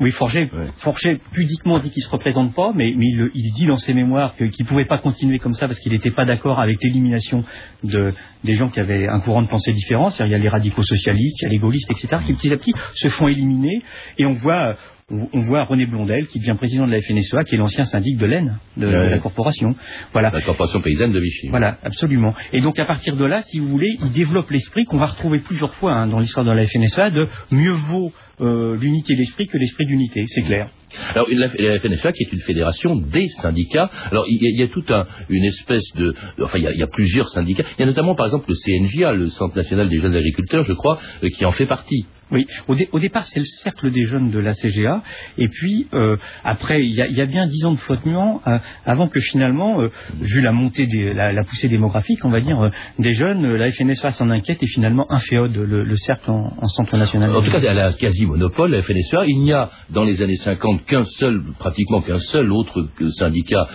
oui, 0.00 0.10
Forget, 0.10 0.50
Forget 0.76 1.20
pudiquement 1.32 1.78
dit 1.78 1.90
qu'il 1.90 2.00
ne 2.00 2.06
se 2.06 2.10
représente 2.10 2.54
pas, 2.54 2.72
mais, 2.74 2.92
mais 2.96 3.06
il, 3.06 3.30
il, 3.34 3.52
dit 3.52 3.66
dans 3.66 3.76
ses 3.76 3.94
mémoires 3.94 4.34
qu'il 4.36 4.48
ne 4.48 4.66
pouvait 4.66 4.84
pas 4.84 4.98
continuer 4.98 5.38
comme 5.38 5.52
ça 5.52 5.66
parce 5.66 5.78
qu'il 5.78 5.92
n'était 5.92 6.10
pas 6.10 6.24
d'accord 6.24 6.60
avec 6.60 6.82
l'élimination 6.82 7.44
de, 7.84 8.12
des 8.44 8.56
gens 8.56 8.68
qui 8.68 8.80
avaient 8.80 9.08
un 9.08 9.20
courant 9.20 9.42
de 9.42 9.48
pensée 9.48 9.72
différent. 9.72 10.08
C'est-à-dire, 10.08 10.36
il 10.36 10.38
y 10.38 10.40
a 10.40 10.42
les 10.42 10.48
radicaux 10.48 10.82
socialistes, 10.82 11.38
il 11.40 11.44
y 11.44 11.46
a 11.46 11.50
les 11.50 11.58
gaullistes, 11.58 11.90
etc., 11.90 12.22
qui 12.26 12.34
petit 12.34 12.52
à 12.52 12.56
petit 12.56 12.72
se 12.94 13.08
font 13.08 13.28
éliminer. 13.28 13.82
Et 14.18 14.26
on 14.26 14.32
voit 14.32 14.76
on 15.10 15.40
voit 15.40 15.64
René 15.64 15.86
Blondel, 15.86 16.26
qui 16.26 16.38
devient 16.38 16.54
président 16.56 16.86
de 16.86 16.92
la 16.92 17.00
FNSEA, 17.00 17.44
qui 17.44 17.56
est 17.56 17.58
l'ancien 17.58 17.84
syndic 17.84 18.16
de 18.16 18.26
l'Aisne, 18.26 18.58
de, 18.76 18.86
la 18.86 19.18
corporation. 19.18 19.74
Voilà. 20.12 20.30
La 20.30 20.40
corporation 20.40 20.80
paysanne 20.80 21.12
de 21.12 21.18
Vichy. 21.18 21.48
Voilà, 21.48 21.78
absolument. 21.82 22.34
Et 22.52 22.60
donc 22.60 22.78
à 22.78 22.84
partir 22.84 23.16
de 23.16 23.24
là, 23.24 23.42
si 23.42 23.58
vous 23.58 23.68
voulez, 23.68 23.96
il 24.00 24.12
développe 24.12 24.50
l'esprit 24.50 24.84
qu'on 24.84 24.98
va 24.98 25.06
retrouver 25.06 25.40
plusieurs 25.40 25.74
fois 25.74 25.92
hein, 25.92 26.06
dans 26.06 26.18
l'histoire 26.18 26.39
de 26.44 26.50
la 26.50 26.66
FNSEA 26.66 27.10
de 27.10 27.28
mieux 27.50 27.72
vaut 27.72 28.12
euh, 28.40 28.76
l'unité 28.76 29.16
d'esprit 29.16 29.46
que 29.46 29.58
l'esprit 29.58 29.86
d'unité, 29.86 30.24
c'est 30.26 30.42
clair. 30.42 30.68
Alors 31.14 31.28
la, 31.30 31.48
FNSEA 31.48 32.12
qui 32.12 32.24
est 32.24 32.32
une 32.32 32.40
fédération 32.40 32.96
des 32.96 33.28
syndicats. 33.28 33.90
Alors 34.10 34.24
il 34.28 34.58
y 34.58 34.62
a, 34.62 34.68
toute 34.68 34.90
un, 34.90 35.06
une 35.28 35.44
espèce 35.44 35.84
de, 35.94 36.14
enfin 36.42 36.58
il 36.58 36.64
y, 36.64 36.66
a, 36.66 36.72
il 36.72 36.80
y, 36.80 36.82
a, 36.82 36.88
plusieurs 36.88 37.28
syndicats. 37.28 37.64
Il 37.78 37.80
y 37.80 37.84
a 37.84 37.86
notamment 37.86 38.14
par 38.14 38.26
exemple 38.26 38.46
le 38.48 38.54
CNJA, 38.54 39.12
le 39.12 39.28
Centre 39.28 39.56
national 39.56 39.88
des 39.88 39.98
jeunes 39.98 40.16
agriculteurs, 40.16 40.64
je 40.64 40.72
crois, 40.72 40.98
euh, 41.22 41.28
qui 41.28 41.44
en 41.44 41.52
fait 41.52 41.66
partie. 41.66 42.06
Oui, 42.32 42.46
au, 42.68 42.76
au 42.92 42.98
départ 42.98 43.24
c'est 43.24 43.40
le 43.40 43.46
cercle 43.46 43.90
des 43.90 44.04
jeunes 44.04 44.30
de 44.30 44.38
la 44.38 44.52
CGA, 44.52 45.02
et 45.38 45.48
puis 45.48 45.88
euh, 45.94 46.16
après 46.44 46.84
il 46.84 46.90
y, 46.92 46.96
y, 46.96 47.20
a, 47.20 47.26
bien 47.26 47.46
dix 47.46 47.64
ans 47.64 47.72
de 47.72 47.78
flottement 47.78 48.40
euh, 48.46 48.58
avant 48.84 49.08
que 49.08 49.20
finalement, 49.20 49.80
euh, 49.80 49.90
vu 50.20 50.40
la 50.40 50.52
montée, 50.52 50.86
des, 50.86 51.12
la, 51.12 51.32
la, 51.32 51.44
poussée 51.44 51.68
démographique, 51.68 52.24
on 52.24 52.30
va 52.30 52.40
dire, 52.40 52.60
euh, 52.60 52.70
des 52.98 53.14
jeunes, 53.14 53.54
la 53.54 53.70
FNSEA 53.70 54.10
s'en 54.10 54.30
inquiète 54.30 54.62
et 54.62 54.66
finalement 54.66 55.10
inféode 55.10 55.56
le, 55.56 55.84
le 55.84 55.96
cercle 55.96 56.30
en, 56.30 56.52
en, 56.60 56.68
centre 56.68 56.96
national. 56.96 57.34
En 57.34 57.42
tout 57.42 57.50
cas, 57.50 57.60
elle 57.60 57.78
a 57.78 57.92
quasi 57.92 58.26
monopole, 58.26 58.72
la 58.72 58.82
FNSEA. 58.82 59.24
Il 59.26 59.40
n'y 59.40 59.52
a 59.52 59.70
dans 59.90 60.04
les 60.04 60.22
années 60.22 60.36
50 60.36 60.84
qu'un 60.86 61.04
seul, 61.04 61.42
pratiquement 61.58 62.00
qu'un 62.00 62.18
seul 62.18 62.52
autre 62.52 62.88
syndicat 63.10 63.66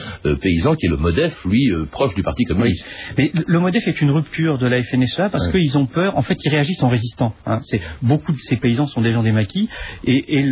paysan 0.41 0.75
qui 0.75 0.87
est 0.87 0.89
le 0.89 0.97
MODEF, 0.97 1.43
lui 1.45 1.71
proche 1.91 2.15
du 2.15 2.23
Parti 2.23 2.43
communiste. 2.45 2.85
Mais 3.17 3.31
le 3.33 3.59
MODEF 3.59 3.87
est 3.87 4.01
une 4.01 4.11
rupture 4.11 4.57
de 4.57 4.67
la 4.67 4.81
FNSEA 4.83 5.29
parce 5.29 5.51
qu'ils 5.51 5.77
ont 5.77 5.85
peur, 5.85 6.17
en 6.17 6.21
fait, 6.23 6.37
ils 6.43 6.49
réagissent 6.49 6.83
en 6.83 6.89
résistant. 6.89 7.33
Hein. 7.45 7.59
C'est 7.63 7.81
beaucoup 8.01 8.31
de 8.31 8.37
ces 8.45 8.57
paysans 8.57 8.87
sont 8.87 9.01
des 9.01 9.11
gens 9.11 9.23
des 9.23 9.31
maquis, 9.31 9.69
et, 10.05 10.39
et 10.39 10.45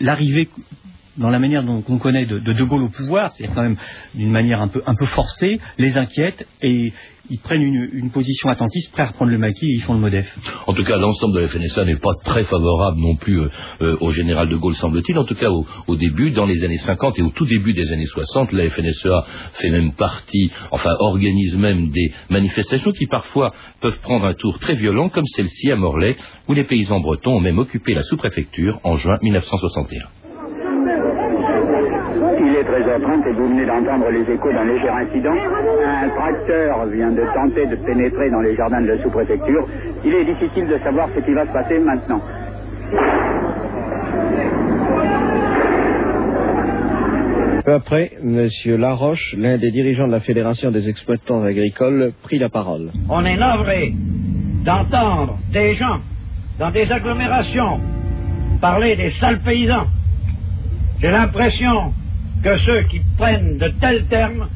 l'arrivée 0.00 0.48
dans 1.18 1.30
la 1.30 1.38
manière 1.38 1.62
dont 1.62 1.82
on 1.88 1.98
connaît 1.98 2.26
de, 2.26 2.38
de, 2.38 2.52
de 2.52 2.64
Gaulle 2.64 2.84
au 2.84 2.88
pouvoir, 2.88 3.32
c'est 3.32 3.48
quand 3.48 3.62
même 3.62 3.76
d'une 4.14 4.30
manière 4.30 4.60
un 4.60 4.68
peu, 4.68 4.82
un 4.86 4.94
peu 4.94 5.06
forcée, 5.06 5.60
les 5.78 5.98
inquiète 5.98 6.46
et 6.62 6.92
ils 7.30 7.38
prennent 7.40 7.62
une, 7.62 7.90
une, 7.92 8.10
position 8.10 8.48
attentiste, 8.48 8.90
prêts 8.92 9.02
à 9.02 9.06
reprendre 9.08 9.30
le 9.30 9.38
maquis 9.38 9.66
et 9.66 9.74
ils 9.74 9.82
font 9.82 9.92
le 9.92 10.00
MODEF. 10.00 10.26
En 10.66 10.72
tout 10.72 10.84
cas, 10.84 10.96
l'ensemble 10.96 11.34
de 11.34 11.40
la 11.40 11.48
FNSA 11.48 11.84
n'est 11.84 11.96
pas 11.96 12.14
très 12.24 12.44
favorable 12.44 12.98
non 12.98 13.16
plus 13.16 13.40
euh, 13.40 13.48
euh, 13.82 13.96
au 14.00 14.10
général 14.10 14.48
de 14.48 14.56
Gaulle, 14.56 14.74
semble-t-il. 14.74 15.18
En 15.18 15.24
tout 15.24 15.34
cas, 15.34 15.50
au, 15.50 15.66
au, 15.86 15.96
début, 15.96 16.30
dans 16.30 16.46
les 16.46 16.64
années 16.64 16.78
50 16.78 17.18
et 17.18 17.22
au 17.22 17.30
tout 17.30 17.44
début 17.44 17.74
des 17.74 17.92
années 17.92 18.06
60, 18.06 18.52
la 18.52 18.70
FNSEA 18.70 19.26
fait 19.54 19.70
même 19.70 19.92
partie, 19.92 20.50
enfin 20.70 20.94
organise 21.00 21.56
même 21.56 21.90
des 21.90 22.12
manifestations 22.30 22.92
qui 22.92 23.06
parfois 23.06 23.52
peuvent 23.80 24.00
prendre 24.00 24.24
un 24.24 24.34
tour 24.34 24.58
très 24.58 24.74
violent, 24.74 25.08
comme 25.08 25.26
celle-ci 25.26 25.70
à 25.70 25.76
Morlaix, 25.76 26.16
où 26.48 26.54
les 26.54 26.64
paysans 26.64 27.00
bretons 27.00 27.36
ont 27.36 27.40
même 27.40 27.58
occupé 27.58 27.94
la 27.94 28.02
sous-préfecture 28.04 28.80
en 28.84 28.96
juin 28.96 29.16
1961. 29.22 30.17
13h30 32.98 33.28
et 33.28 33.32
vous 33.32 33.48
venez 33.48 33.66
d'entendre 33.66 34.10
les 34.10 34.22
échos 34.32 34.52
d'un 34.52 34.64
léger 34.64 34.88
incident. 34.88 35.32
Un 35.32 36.08
tracteur 36.10 36.86
vient 36.86 37.10
de 37.10 37.22
tenter 37.34 37.66
de 37.66 37.76
pénétrer 37.76 38.30
dans 38.30 38.40
les 38.40 38.56
jardins 38.56 38.80
de 38.80 38.88
la 38.88 39.02
sous-préfecture. 39.02 39.66
Il 40.04 40.14
est 40.14 40.24
difficile 40.24 40.66
de 40.66 40.78
savoir 40.78 41.08
ce 41.14 41.20
qui 41.20 41.32
va 41.32 41.46
se 41.46 41.52
passer 41.52 41.78
maintenant. 41.78 42.20
Peu 47.64 47.74
après, 47.74 48.12
M. 48.22 48.48
Laroche, 48.78 49.34
l'un 49.36 49.58
des 49.58 49.70
dirigeants 49.70 50.06
de 50.06 50.12
la 50.12 50.20
Fédération 50.20 50.70
des 50.70 50.88
exploitants 50.88 51.42
agricoles, 51.42 52.12
prit 52.22 52.38
la 52.38 52.48
parole. 52.48 52.90
On 53.10 53.24
est 53.24 53.36
navré 53.36 53.92
d'entendre 54.64 55.38
des 55.52 55.74
gens 55.76 55.98
dans 56.58 56.70
des 56.70 56.90
agglomérations 56.90 57.78
parler 58.60 58.96
des 58.96 59.12
sales 59.20 59.40
paysans. 59.40 59.86
J'ai 61.00 61.10
l'impression 61.10 61.92
que 62.42 62.58
ceux 62.58 62.82
qui 62.90 63.00
prennent 63.16 63.58
de 63.58 63.68
tels 63.80 64.04
termes 64.06 64.48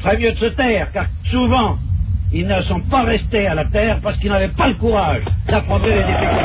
feraient 0.00 0.18
mieux 0.18 0.32
de 0.32 0.38
se 0.38 0.46
taire, 0.46 0.88
car 0.92 1.06
souvent, 1.30 1.76
ils 2.32 2.46
ne 2.46 2.60
sont 2.62 2.80
pas 2.80 3.02
restés 3.02 3.46
à 3.46 3.54
la 3.54 3.64
terre 3.66 3.98
parce 4.02 4.18
qu'ils 4.18 4.30
n'avaient 4.30 4.48
pas 4.48 4.68
le 4.68 4.74
courage 4.74 5.22
d'affronter 5.46 5.90
les 5.90 6.04
difficultés. 6.04 6.44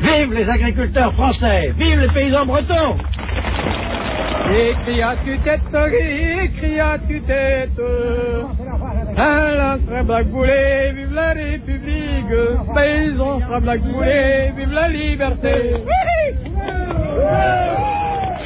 Vive 0.00 0.32
les 0.32 0.48
agriculteurs 0.48 1.12
français, 1.14 1.74
vive 1.76 2.00
les 2.00 2.08
paysans 2.08 2.46
bretons 2.46 2.96
tu 5.26 5.38
tu 7.06 7.20
un 9.20 9.78
sera 9.86 10.02
Black 10.02 10.28
Boulet, 10.28 10.92
vive 10.92 11.12
la 11.12 11.32
République. 11.32 12.32
Paysan 12.74 13.40
sera 13.40 13.60
Black 13.60 13.82
Boulet, 13.82 14.52
vive 14.56 14.72
la 14.72 14.88
liberté. 14.88 15.54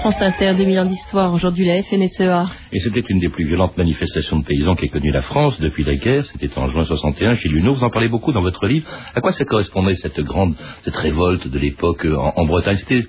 France 0.00 0.20
Inter, 0.20 0.54
2000 0.54 0.80
ans 0.80 0.84
d'histoire, 0.84 1.32
aujourd'hui 1.32 1.64
la 1.66 1.82
FNSEA. 1.82 2.46
Et 2.72 2.80
c'était 2.80 3.04
une 3.08 3.20
des 3.20 3.28
plus 3.30 3.46
violentes 3.46 3.78
manifestations 3.78 4.38
de 4.40 4.44
paysans 4.44 4.74
qu'ait 4.74 4.88
connue 4.88 5.12
la 5.12 5.22
France 5.22 5.58
depuis 5.60 5.84
la 5.84 5.94
guerre, 5.94 6.26
c'était 6.26 6.58
en 6.58 6.66
juin 6.66 6.84
61 6.84 7.36
chez 7.36 7.48
Luneau, 7.48 7.74
vous 7.74 7.84
en 7.84 7.90
parlez 7.90 8.08
beaucoup 8.08 8.32
dans 8.32 8.42
votre 8.42 8.66
livre. 8.66 8.86
À 9.14 9.20
quoi 9.20 9.32
ça 9.32 9.44
correspondait 9.44 9.94
cette 9.94 10.20
grande, 10.20 10.56
cette 10.82 10.96
révolte 10.96 11.48
de 11.48 11.58
l'époque 11.58 12.04
en, 12.04 12.34
en 12.36 12.44
Bretagne? 12.44 12.76
C'était 12.76 13.02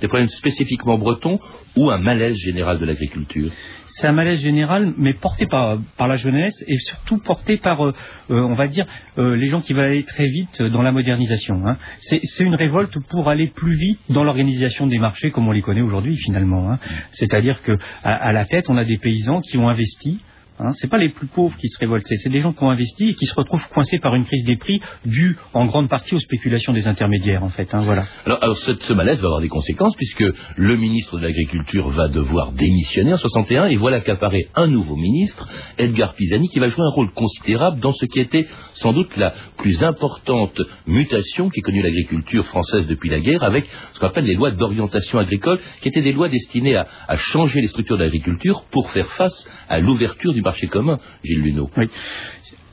des 0.00 0.08
problèmes 0.08 0.28
spécifiquement 0.28 0.96
bretons 0.96 1.38
ou 1.76 1.90
un 1.90 1.98
malaise 1.98 2.36
général 2.36 2.78
de 2.78 2.86
l'agriculture? 2.86 3.50
C'est 3.98 4.06
un 4.06 4.12
malaise 4.12 4.40
général, 4.40 4.92
mais 4.96 5.12
porté 5.12 5.46
par, 5.46 5.78
par 5.96 6.06
la 6.06 6.14
jeunesse 6.14 6.54
et 6.68 6.78
surtout 6.78 7.18
porté 7.18 7.56
par, 7.56 7.84
euh, 7.84 7.92
euh, 8.30 8.40
on 8.40 8.54
va 8.54 8.68
dire, 8.68 8.86
euh, 9.18 9.34
les 9.34 9.48
gens 9.48 9.60
qui 9.60 9.72
veulent 9.72 9.90
aller 9.90 10.04
très 10.04 10.26
vite 10.26 10.62
dans 10.62 10.82
la 10.82 10.92
modernisation. 10.92 11.66
Hein. 11.66 11.76
C'est 12.00 12.44
une 12.44 12.54
révolte 12.54 12.96
pour 13.08 13.28
aller 13.28 13.48
plus 13.48 13.76
vite 13.76 14.00
dans 14.08 14.22
l'organisation 14.22 14.86
des 14.86 14.98
marchés 14.98 15.32
comme 15.32 15.48
on 15.48 15.52
les 15.52 15.62
connaît 15.62 15.80
aujourd'hui 15.80 16.16
finalement. 16.16 16.70
Hein. 16.70 16.78
C'est-à-dire 17.10 17.60
que 17.62 17.76
à 18.04 18.32
la 18.32 18.44
tête, 18.44 18.70
on 18.70 18.76
a 18.76 18.84
des 18.84 18.98
paysans 18.98 19.40
qui 19.40 19.58
ont 19.58 19.68
investi 19.68 20.20
Hein, 20.60 20.72
c'est 20.74 20.90
pas 20.90 20.98
les 20.98 21.10
plus 21.10 21.28
pauvres 21.28 21.56
qui 21.56 21.68
se 21.68 21.78
révoltent, 21.78 22.06
c'est 22.06 22.28
des 22.30 22.42
gens 22.42 22.52
qui 22.52 22.64
ont 22.64 22.70
investi 22.70 23.10
et 23.10 23.14
qui 23.14 23.26
se 23.26 23.34
retrouvent 23.34 23.66
coincés 23.68 23.98
par 24.00 24.16
une 24.16 24.24
crise 24.24 24.44
des 24.44 24.56
prix 24.56 24.80
due 25.06 25.36
en 25.54 25.66
grande 25.66 25.88
partie 25.88 26.16
aux 26.16 26.20
spéculations 26.20 26.72
des 26.72 26.88
intermédiaires, 26.88 27.44
en 27.44 27.48
fait. 27.48 27.72
Hein, 27.72 27.82
voilà. 27.84 28.06
Alors, 28.26 28.42
alors 28.42 28.58
ce, 28.58 28.92
malaise 28.92 29.20
va 29.20 29.26
avoir 29.26 29.40
des 29.40 29.48
conséquences 29.48 29.94
puisque 29.94 30.24
le 30.56 30.76
ministre 30.76 31.16
de 31.18 31.22
l'Agriculture 31.22 31.90
va 31.90 32.08
devoir 32.08 32.52
démissionner 32.52 33.14
en 33.14 33.18
61 33.18 33.66
et 33.66 33.76
voilà 33.76 34.00
qu'apparaît 34.00 34.48
un 34.56 34.66
nouveau 34.66 34.96
ministre, 34.96 35.48
Edgar 35.78 36.14
Pisani, 36.14 36.48
qui 36.48 36.58
va 36.58 36.68
jouer 36.68 36.84
un 36.84 36.94
rôle 36.94 37.12
considérable 37.12 37.78
dans 37.78 37.92
ce 37.92 38.06
qui 38.06 38.18
était 38.18 38.48
sans 38.74 38.92
doute 38.92 39.16
la 39.16 39.32
plus 39.58 39.84
importante 39.84 40.60
mutation 40.86 41.50
qu'ait 41.50 41.60
connue 41.60 41.82
l'agriculture 41.82 42.46
française 42.46 42.86
depuis 42.88 43.10
la 43.10 43.20
guerre, 43.20 43.44
avec 43.44 43.64
ce 43.92 44.00
qu'on 44.00 44.08
appelle 44.08 44.24
les 44.24 44.34
lois 44.34 44.50
d'orientation 44.50 45.20
agricole, 45.20 45.60
qui 45.82 45.88
étaient 45.88 46.02
des 46.02 46.12
lois 46.12 46.28
destinées 46.28 46.76
à, 46.76 46.88
à 47.06 47.14
changer 47.14 47.60
les 47.60 47.68
structures 47.68 47.96
de 47.96 48.02
l'agriculture 48.02 48.64
pour 48.72 48.90
faire 48.90 49.06
face 49.12 49.48
à 49.68 49.78
l'ouverture 49.78 50.32
du 50.32 50.42
marché 50.48 50.66
commun, 50.66 50.98
Gilles 51.22 51.42
Luneau. 51.42 51.70
Oui. 51.76 51.88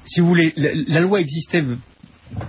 Si 0.06 0.22
vous 0.22 0.28
voulez, 0.28 0.54
la 0.56 1.02
loi 1.02 1.20
existait 1.20 1.62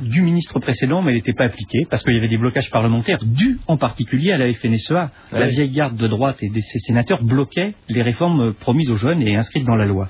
du 0.00 0.22
ministre 0.22 0.58
précédent, 0.58 1.02
mais 1.02 1.10
elle 1.10 1.18
n'était 1.18 1.32
pas 1.32 1.44
appliquée 1.44 1.86
parce 1.88 2.02
qu'il 2.02 2.14
y 2.14 2.18
avait 2.18 2.28
des 2.28 2.38
blocages 2.38 2.70
parlementaires 2.70 3.18
dus 3.24 3.58
en 3.66 3.76
particulier 3.76 4.32
à 4.32 4.38
la 4.38 4.52
FNSEA. 4.52 5.10
La 5.32 5.46
vieille 5.46 5.70
garde 5.70 5.96
de 5.96 6.08
droite 6.08 6.38
et 6.42 6.48
des 6.48 6.60
sénateurs 6.60 7.22
bloquaient 7.22 7.74
les 7.88 8.02
réformes 8.02 8.54
promises 8.54 8.90
aux 8.90 8.96
jeunes 8.96 9.22
et 9.22 9.36
inscrites 9.36 9.64
dans 9.64 9.74
la 9.74 9.86
loi. 9.86 10.08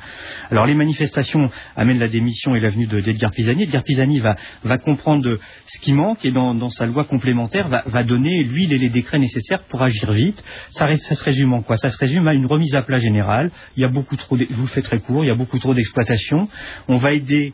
Alors 0.50 0.66
les 0.66 0.74
manifestations 0.74 1.50
amènent 1.76 1.98
la 1.98 2.08
démission 2.08 2.54
et 2.54 2.60
la 2.60 2.70
venue 2.70 2.86
d'Edgar 2.86 3.32
Pisani. 3.32 3.64
Edgar 3.64 3.82
Pisani 3.82 4.20
va, 4.20 4.36
va 4.64 4.78
comprendre 4.78 5.38
ce 5.66 5.80
qui 5.80 5.92
manque 5.92 6.24
et 6.24 6.30
dans, 6.30 6.70
sa 6.70 6.86
loi 6.86 7.04
complémentaire 7.04 7.68
va, 7.68 8.04
donner 8.04 8.44
l'huile 8.44 8.72
et 8.72 8.78
les 8.78 8.90
décrets 8.90 9.18
nécessaires 9.18 9.62
pour 9.64 9.82
agir 9.82 10.12
vite. 10.12 10.42
Ça, 10.70 10.94
ça, 10.94 11.14
se 11.14 11.24
résume 11.24 11.52
en 11.52 11.62
quoi? 11.62 11.76
Ça 11.76 11.88
se 11.88 11.98
résume 11.98 12.28
à 12.28 12.34
une 12.34 12.46
remise 12.46 12.74
à 12.74 12.82
plat 12.82 12.98
générale. 12.98 13.50
Il 13.76 13.82
y 13.82 13.84
a 13.84 13.88
beaucoup 13.88 14.16
trop, 14.16 14.36
je 14.36 14.44
vous 14.54 14.62
le 14.62 14.68
fais 14.68 14.82
très 14.82 15.00
court, 15.00 15.24
il 15.24 15.28
y 15.28 15.30
a 15.30 15.34
beaucoup 15.34 15.58
trop 15.58 15.74
d'exploitation. 15.74 16.48
On 16.88 16.96
va 16.96 17.12
aider 17.12 17.52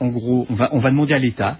en 0.00 0.08
gros, 0.08 0.46
on 0.50 0.54
va, 0.54 0.90
demander 0.90 1.14
à 1.14 1.18
l'État, 1.18 1.58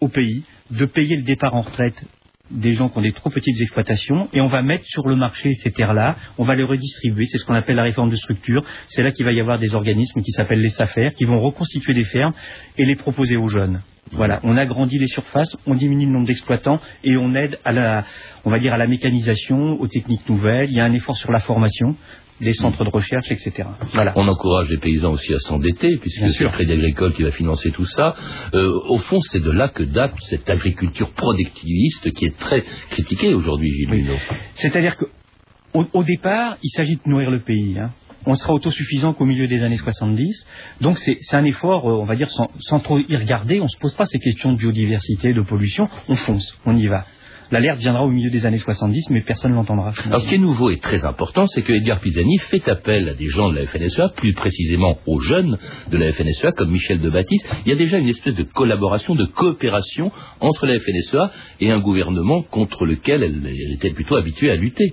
au 0.00 0.08
pays, 0.08 0.44
de 0.70 0.84
payer 0.84 1.16
le 1.16 1.22
départ 1.22 1.54
en 1.54 1.60
retraite 1.60 2.02
des 2.50 2.74
gens 2.74 2.88
qui 2.88 2.98
ont 2.98 3.02
des 3.02 3.12
trop 3.12 3.30
petites 3.30 3.60
exploitations 3.60 4.28
et 4.32 4.40
on 4.40 4.46
va 4.46 4.62
mettre 4.62 4.84
sur 4.86 5.08
le 5.08 5.16
marché 5.16 5.52
ces 5.54 5.72
terres-là, 5.72 6.16
on 6.38 6.44
va 6.44 6.54
les 6.54 6.62
redistribuer, 6.62 7.26
c'est 7.26 7.38
ce 7.38 7.44
qu'on 7.44 7.54
appelle 7.54 7.76
la 7.76 7.82
réforme 7.82 8.10
de 8.10 8.16
structure. 8.16 8.64
C'est 8.88 9.02
là 9.02 9.10
qu'il 9.10 9.24
va 9.24 9.32
y 9.32 9.40
avoir 9.40 9.58
des 9.58 9.74
organismes 9.74 10.22
qui 10.22 10.30
s'appellent 10.30 10.60
les 10.60 10.70
SAFER 10.70 11.10
qui 11.16 11.24
vont 11.24 11.40
reconstituer 11.40 11.94
des 11.94 12.04
fermes 12.04 12.34
et 12.78 12.84
les 12.84 12.96
proposer 12.96 13.36
aux 13.36 13.48
jeunes. 13.48 13.82
Voilà, 14.12 14.38
on 14.44 14.56
agrandit 14.56 14.98
les 14.98 15.08
surfaces, 15.08 15.56
on 15.66 15.74
diminue 15.74 16.06
le 16.06 16.12
nombre 16.12 16.26
d'exploitants 16.26 16.80
et 17.02 17.16
on 17.16 17.34
aide 17.34 17.58
à 17.64 17.72
la, 17.72 18.86
mécanisation, 18.86 19.80
aux 19.80 19.88
techniques 19.88 20.28
nouvelles. 20.28 20.70
Il 20.70 20.76
y 20.76 20.80
a 20.80 20.84
un 20.84 20.92
effort 20.92 21.16
sur 21.16 21.32
la 21.32 21.40
formation 21.40 21.96
des 22.40 22.52
centres 22.52 22.84
de 22.84 22.90
recherche, 22.90 23.30
etc. 23.30 23.68
Voilà. 23.92 24.12
On 24.16 24.28
encourage 24.28 24.68
les 24.68 24.78
paysans 24.78 25.12
aussi 25.12 25.32
à 25.32 25.38
s'endetter, 25.38 25.96
puisque 25.98 26.28
c'est 26.28 26.44
le 26.44 26.50
Crédit 26.50 26.72
Agricole 26.72 27.14
qui 27.14 27.22
va 27.22 27.30
financer 27.30 27.70
tout 27.70 27.86
ça. 27.86 28.14
Euh, 28.54 28.72
au 28.88 28.98
fond, 28.98 29.20
c'est 29.20 29.40
de 29.40 29.50
là 29.50 29.68
que 29.68 29.82
date 29.82 30.12
cette 30.28 30.48
agriculture 30.50 31.12
productiviste 31.12 32.12
qui 32.12 32.26
est 32.26 32.38
très 32.38 32.62
critiquée 32.90 33.34
aujourd'hui, 33.34 33.70
Gilles 33.70 34.10
C'est-à-dire 34.56 34.96
qu'au 34.96 35.86
au 35.92 36.02
départ, 36.02 36.56
il 36.62 36.70
s'agit 36.70 36.96
de 36.96 37.02
nourrir 37.06 37.30
le 37.30 37.40
pays. 37.40 37.78
Hein. 37.78 37.90
On 38.28 38.34
sera 38.34 38.54
autosuffisant 38.54 39.12
qu'au 39.12 39.24
milieu 39.24 39.46
des 39.46 39.62
années 39.62 39.76
70. 39.76 40.46
Donc 40.80 40.98
c'est 40.98 41.16
un 41.32 41.44
effort, 41.44 41.88
euh, 41.88 42.00
on 42.00 42.06
va 42.06 42.16
dire, 42.16 42.28
sans, 42.28 42.50
sans, 42.60 42.80
trop 42.80 42.98
y 42.98 43.16
regarder. 43.16 43.60
On 43.60 43.64
ne 43.64 43.68
se 43.68 43.78
pose 43.78 43.94
pas 43.94 44.04
ces 44.04 44.18
questions 44.18 44.52
de 44.52 44.58
biodiversité, 44.58 45.32
de 45.32 45.42
pollution. 45.42 45.88
On 46.08 46.16
fonce, 46.16 46.56
on 46.66 46.74
y 46.74 46.86
va. 46.86 47.04
L'alerte 47.52 47.78
viendra 47.78 48.04
au 48.04 48.10
milieu 48.10 48.30
des 48.30 48.44
années 48.44 48.58
70, 48.58 49.10
mais 49.10 49.20
personne 49.20 49.52
ne 49.52 49.56
l'entendra. 49.56 49.92
Alors 50.06 50.20
ce 50.20 50.28
qui 50.28 50.34
est 50.34 50.38
nouveau 50.38 50.70
et 50.70 50.78
très 50.78 51.04
important, 51.04 51.46
c'est 51.46 51.62
que 51.62 51.72
Edgar 51.72 52.00
Pisani 52.00 52.38
fait 52.38 52.68
appel 52.68 53.08
à 53.08 53.14
des 53.14 53.26
gens 53.26 53.50
de 53.50 53.56
la 53.56 53.66
FNSEA, 53.66 54.08
plus 54.16 54.32
précisément 54.32 54.98
aux 55.06 55.20
jeunes 55.20 55.56
de 55.90 55.96
la 55.96 56.12
FNSEA, 56.12 56.52
comme 56.52 56.70
Michel 56.70 57.00
de 57.00 57.10
Baptiste. 57.10 57.46
Il 57.64 57.68
y 57.68 57.72
a 57.72 57.76
déjà 57.76 57.98
une 57.98 58.08
espèce 58.08 58.34
de 58.34 58.42
collaboration, 58.42 59.14
de 59.14 59.26
coopération 59.26 60.10
entre 60.40 60.66
la 60.66 60.78
FNSEA 60.78 61.30
et 61.60 61.70
un 61.70 61.78
gouvernement 61.78 62.42
contre 62.42 62.84
lequel 62.84 63.22
elle, 63.22 63.72
était 63.72 63.90
plutôt 63.90 64.16
habituée 64.16 64.50
à 64.50 64.56
lutter. 64.56 64.92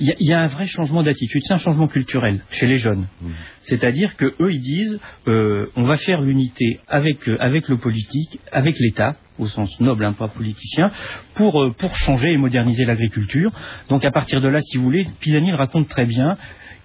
Il 0.00 0.12
y, 0.18 0.32
a 0.32 0.40
un 0.40 0.48
vrai 0.48 0.66
changement 0.66 1.04
d'attitude, 1.04 1.40
c'est 1.44 1.54
un 1.54 1.58
changement 1.58 1.86
culturel 1.86 2.42
chez 2.50 2.66
les 2.66 2.78
jeunes. 2.78 3.06
Mmh. 3.22 3.28
C'est-à-dire 3.60 4.16
que 4.16 4.26
eux 4.40 4.52
ils 4.52 4.60
disent 4.60 4.98
euh, 5.28 5.70
on 5.76 5.84
va 5.84 5.96
faire 5.98 6.20
l'unité 6.20 6.80
avec 6.88 7.28
euh, 7.28 7.36
avec 7.38 7.68
le 7.68 7.78
politique, 7.78 8.40
avec 8.50 8.76
l'État, 8.80 9.14
au 9.38 9.48
sens 9.48 9.78
noble, 9.80 10.04
hein, 10.04 10.12
pas 10.12 10.28
politicien, 10.28 10.90
pour, 11.34 11.62
euh, 11.62 11.70
pour 11.76 11.94
changer 11.96 12.32
et 12.32 12.36
moderniser 12.36 12.84
l'agriculture. 12.84 13.50
Donc 13.88 14.04
à 14.04 14.10
partir 14.10 14.40
de 14.40 14.48
là, 14.48 14.60
si 14.60 14.76
vous 14.76 14.84
voulez, 14.84 15.06
Pisani 15.20 15.50
le 15.50 15.56
raconte 15.56 15.88
très 15.88 16.06
bien, 16.06 16.36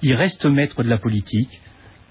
il 0.01 0.13
reste 0.13 0.45
maître 0.45 0.83
de 0.83 0.89
la 0.89 0.97
politique, 0.97 1.61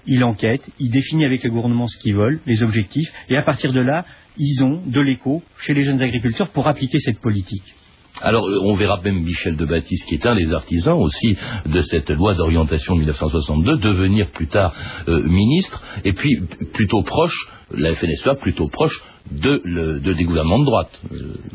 il 0.05 0.23
enquête, 0.23 0.67
il 0.79 0.89
définit 0.89 1.25
avec 1.25 1.43
les 1.43 1.49
gouvernements 1.49 1.87
ce 1.87 1.97
qu'ils 1.97 2.15
veulent, 2.15 2.39
les 2.45 2.63
objectifs, 2.63 3.11
et 3.29 3.37
à 3.37 3.43
partir 3.43 3.73
de 3.73 3.79
là, 3.79 4.05
ils 4.37 4.63
ont 4.63 4.81
de 4.85 5.01
l'écho 5.01 5.43
chez 5.59 5.73
les 5.73 5.83
jeunes 5.83 6.01
agriculteurs 6.01 6.49
pour 6.49 6.67
appliquer 6.67 6.99
cette 6.99 7.19
politique. 7.19 7.75
Alors, 8.21 8.47
euh, 8.47 8.59
on 8.63 8.73
verra 8.73 8.99
même 9.03 9.21
Michel 9.21 9.55
de 9.55 9.65
Baptiste, 9.65 10.05
qui 10.07 10.15
est 10.15 10.25
un 10.25 10.35
des 10.35 10.51
artisans 10.53 10.97
aussi 10.97 11.37
de 11.65 11.81
cette 11.81 12.09
loi 12.09 12.33
d'orientation 12.33 12.95
de 12.95 12.99
1962, 12.99 13.77
devenir 13.77 14.29
plus 14.31 14.47
tard 14.47 14.73
euh, 15.07 15.23
ministre, 15.23 15.81
et 16.03 16.13
puis 16.13 16.41
plutôt 16.73 17.01
proche, 17.03 17.49
la 17.71 17.93
FNSEA 17.95 18.35
plutôt 18.35 18.67
proche 18.67 19.01
de, 19.31 19.61
le, 19.63 19.99
de 19.99 20.13
des 20.13 20.23
gouvernements 20.23 20.59
de 20.59 20.65
droite. 20.65 21.01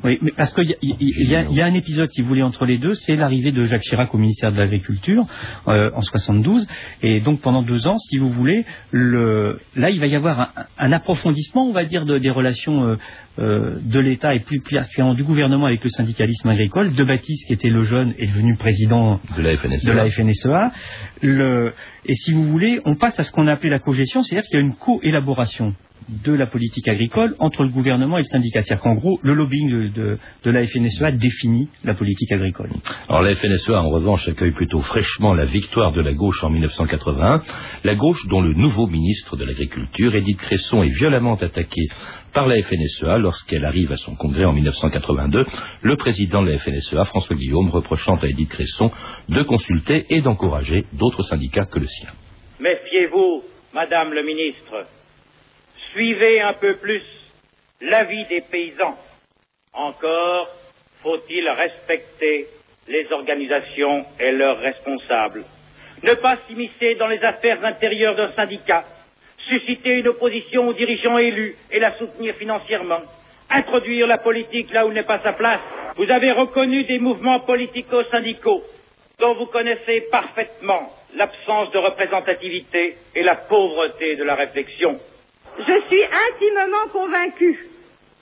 Oui, 0.05 0.19
mais 0.23 0.33
parce 0.37 0.53
qu'il 0.55 0.77
y, 0.81 1.61
a 1.61 1.65
un 1.65 1.75
épisode 1.75 2.09
qui 2.09 2.23
voulait 2.23 2.43
entre 2.43 2.67
les 2.67 2.79
deux, 2.79 2.95
c'est 2.95 3.17
l'arrivée 3.17 3.53
de 3.53 3.65
Jacques 3.65 3.83
Chirac 3.83 4.15
au 4.15 4.19
ministère 4.19 4.53
de 4.53 4.57
l'Agriculture 4.57 5.27
euh, 5.69 5.91
en 5.95 6.01
72, 6.01 6.67
et 7.03 7.21
donc 7.21 7.41
pendant 7.41 7.63
deux 7.63 7.89
ans, 7.89 7.99
si 7.99 8.19
vous 8.19 8.31
voulez, 8.31 8.65
le, 8.91 9.59
là 9.75 9.91
il 9.91 9.99
va 9.99 10.07
y 10.07 10.15
avoir 10.15 10.53
un, 10.79 10.93
approfondissement, 10.93 11.69
on 11.69 11.73
va 11.73 11.85
dire, 11.85 12.05
de, 12.05 12.19
des 12.19 12.31
relations 12.31 12.85
euh, 12.85 12.97
euh, 13.41 13.81
de 13.83 13.99
l'État 13.99 14.35
et 14.35 14.41
plus 14.41 14.61
particulièrement 14.61 15.15
du 15.15 15.25
gouvernement 15.25 15.67
avec 15.67 15.83
le 15.83 15.89
syndicalisme 15.89 16.49
agricole. 16.49 16.95
De 16.95 17.05
Baptiste, 17.05 17.49
qui 17.49 17.55
était 17.55 17.71
le 17.71 17.83
jeune, 17.83 18.15
est 18.19 18.29
devenu 18.29 18.55
président 18.57 19.21
de 19.37 19.43
la 19.43 19.57
FNSEA. 19.57 19.91
De 19.91 19.97
la 19.97 20.09
FNSEA. 20.09 20.73
Le, 21.23 21.73
et 22.07 22.15
si 22.15 22.33
vous 22.33 22.45
voulez, 22.45 22.81
on 22.85 22.95
passe 22.95 23.19
à 23.19 23.25
ce 23.25 23.33
qu'on 23.33 23.49
appelait 23.49 23.71
la 23.71 23.81
cogestion, 23.81 24.23
c'est-à-dire 24.23 24.47
qu'il 24.49 24.61
y 24.61 24.63
a 24.63 24.65
une 24.65 24.77
co-élaboration 24.77 25.75
de 26.09 26.33
la 26.33 26.47
politique 26.47 26.87
agricole 26.89 27.35
entre 27.39 27.65
le 27.65 27.71
gouvernement 27.71 28.19
et 28.19 28.23
le 28.23 28.27
syndicat. 28.27 28.63
C'est-à-dire 28.63 28.83
qu'en 28.83 28.95
gros, 28.95 29.19
le 29.23 29.35
lobbying 29.35 29.93
de, 29.93 30.19
la 30.45 30.67
FNSEA 30.67 31.13
définit 31.13 31.69
la 31.85 31.95
politique 31.95 32.31
agricole. 32.33 32.71
Alors 33.09 33.23
la 33.23 33.35
FNSEA, 33.35 33.83
en 33.83 33.91
revanche, 33.91 34.29
accueille 34.29 34.53
plutôt 34.53 34.81
fraîchement 34.81 35.35
la 35.35 35.45
victoire 35.45 35.93
de 35.93 36.01
la 36.01 36.13
gauche 36.13 36.43
en 36.45 36.51
1981. 36.51 37.43
La 37.85 37.95
gauche 37.95 38.27
dont 38.29 38.41
le 38.41 38.55
nouveau 38.55 38.87
ministre 38.87 39.37
de 39.37 39.45
l'Agriculture, 39.45 40.15
Édith 40.15 40.39
Cresson, 40.39 40.83
est 40.83 40.97
violemment 40.97 41.35
attaquée 41.35 41.87
par 42.33 42.47
la 42.47 42.61
FNSEA 42.63 43.19
lorsqu'elle 43.19 43.65
arrive 43.65 43.93
à 43.93 43.97
son 43.97 44.17
congrès 44.17 44.45
en 44.45 44.53
1982. 44.53 45.47
Le 45.83 45.97
président 45.97 46.43
de 46.43 46.51
la 46.51 46.59
FNSEA, 46.59 47.05
François 47.07 47.37
Guillaume, 47.37 47.71
reprochant 47.71 48.17
à 48.17 48.27
Édith 48.27 48.51
Cresson 48.51 48.91
de 49.29 49.43
consulter 49.43 50.05
et 50.11 50.21
d'encourager 50.21 50.85
d'autres 50.93 51.23
syndicats 51.23 51.67
que 51.67 51.79
le 51.79 51.87
sien. 51.87 52.11
Méfiez-vous, 52.61 53.43
Madame 53.75 54.13
le 54.13 54.23
ministre 54.23 54.87
Suivez 55.95 56.41
un 56.41 56.55
peu 56.55 56.75
plus 56.75 57.03
l'avis 57.81 58.25
des 58.25 58.41
paysans. 58.41 58.99
Encore 59.73 60.49
faut-il 61.03 61.49
respecter 61.49 62.49
les 62.89 63.13
organisations 63.13 64.05
et 64.19 64.33
leurs 64.33 64.59
responsables. 64.59 65.45
Ne 66.03 66.15
pas 66.15 66.37
s'immiscer 66.49 66.97
dans 66.97 67.07
les 67.07 67.23
affaires 67.23 67.65
intérieures 67.65 68.17
d'un 68.17 68.33
syndicat. 68.33 68.83
Susciter 69.49 69.91
une 70.01 70.09
opposition 70.09 70.67
aux 70.67 70.73
dirigeants 70.73 71.19
élus 71.19 71.55
et 71.71 71.79
la 71.79 71.97
soutenir 71.97 72.35
financièrement. 72.35 73.03
Introduire 73.51 74.09
la 74.09 74.19
politique 74.19 74.73
là 74.73 74.87
où 74.87 74.93
n'est 74.93 75.05
pas 75.05 75.21
sa 75.21 75.33
place. 75.33 75.61
Vous 75.97 76.11
avez 76.11 76.33
reconnu 76.33 76.83
des 76.85 76.99
mouvements 76.99 77.39
politico-syndicaux 77.41 78.65
dont 79.21 79.35
vous 79.35 79.47
connaissez 79.47 80.01
parfaitement 80.11 80.91
l'absence 81.15 81.71
de 81.71 81.79
représentativité 81.79 82.97
et 83.15 83.23
la 83.23 83.37
pauvreté 83.37 84.17
de 84.17 84.25
la 84.25 84.35
réflexion. 84.35 84.99
Je 85.59 85.81
suis 85.89 86.03
intimement 86.03 86.89
convaincu 86.93 87.67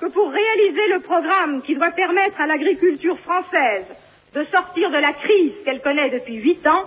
que 0.01 0.07
pour 0.07 0.31
réaliser 0.31 0.88
le 0.88 1.01
programme 1.01 1.62
qui 1.62 1.75
doit 1.75 1.90
permettre 1.92 2.40
à 2.40 2.47
l'agriculture 2.47 3.18
française 3.21 3.87
de 4.35 4.45
sortir 4.45 4.90
de 4.90 4.99
la 4.99 5.12
crise 5.12 5.53
qu'elle 5.64 5.81
connaît 5.81 6.11
depuis 6.11 6.35
huit 6.35 6.66
ans, 6.66 6.85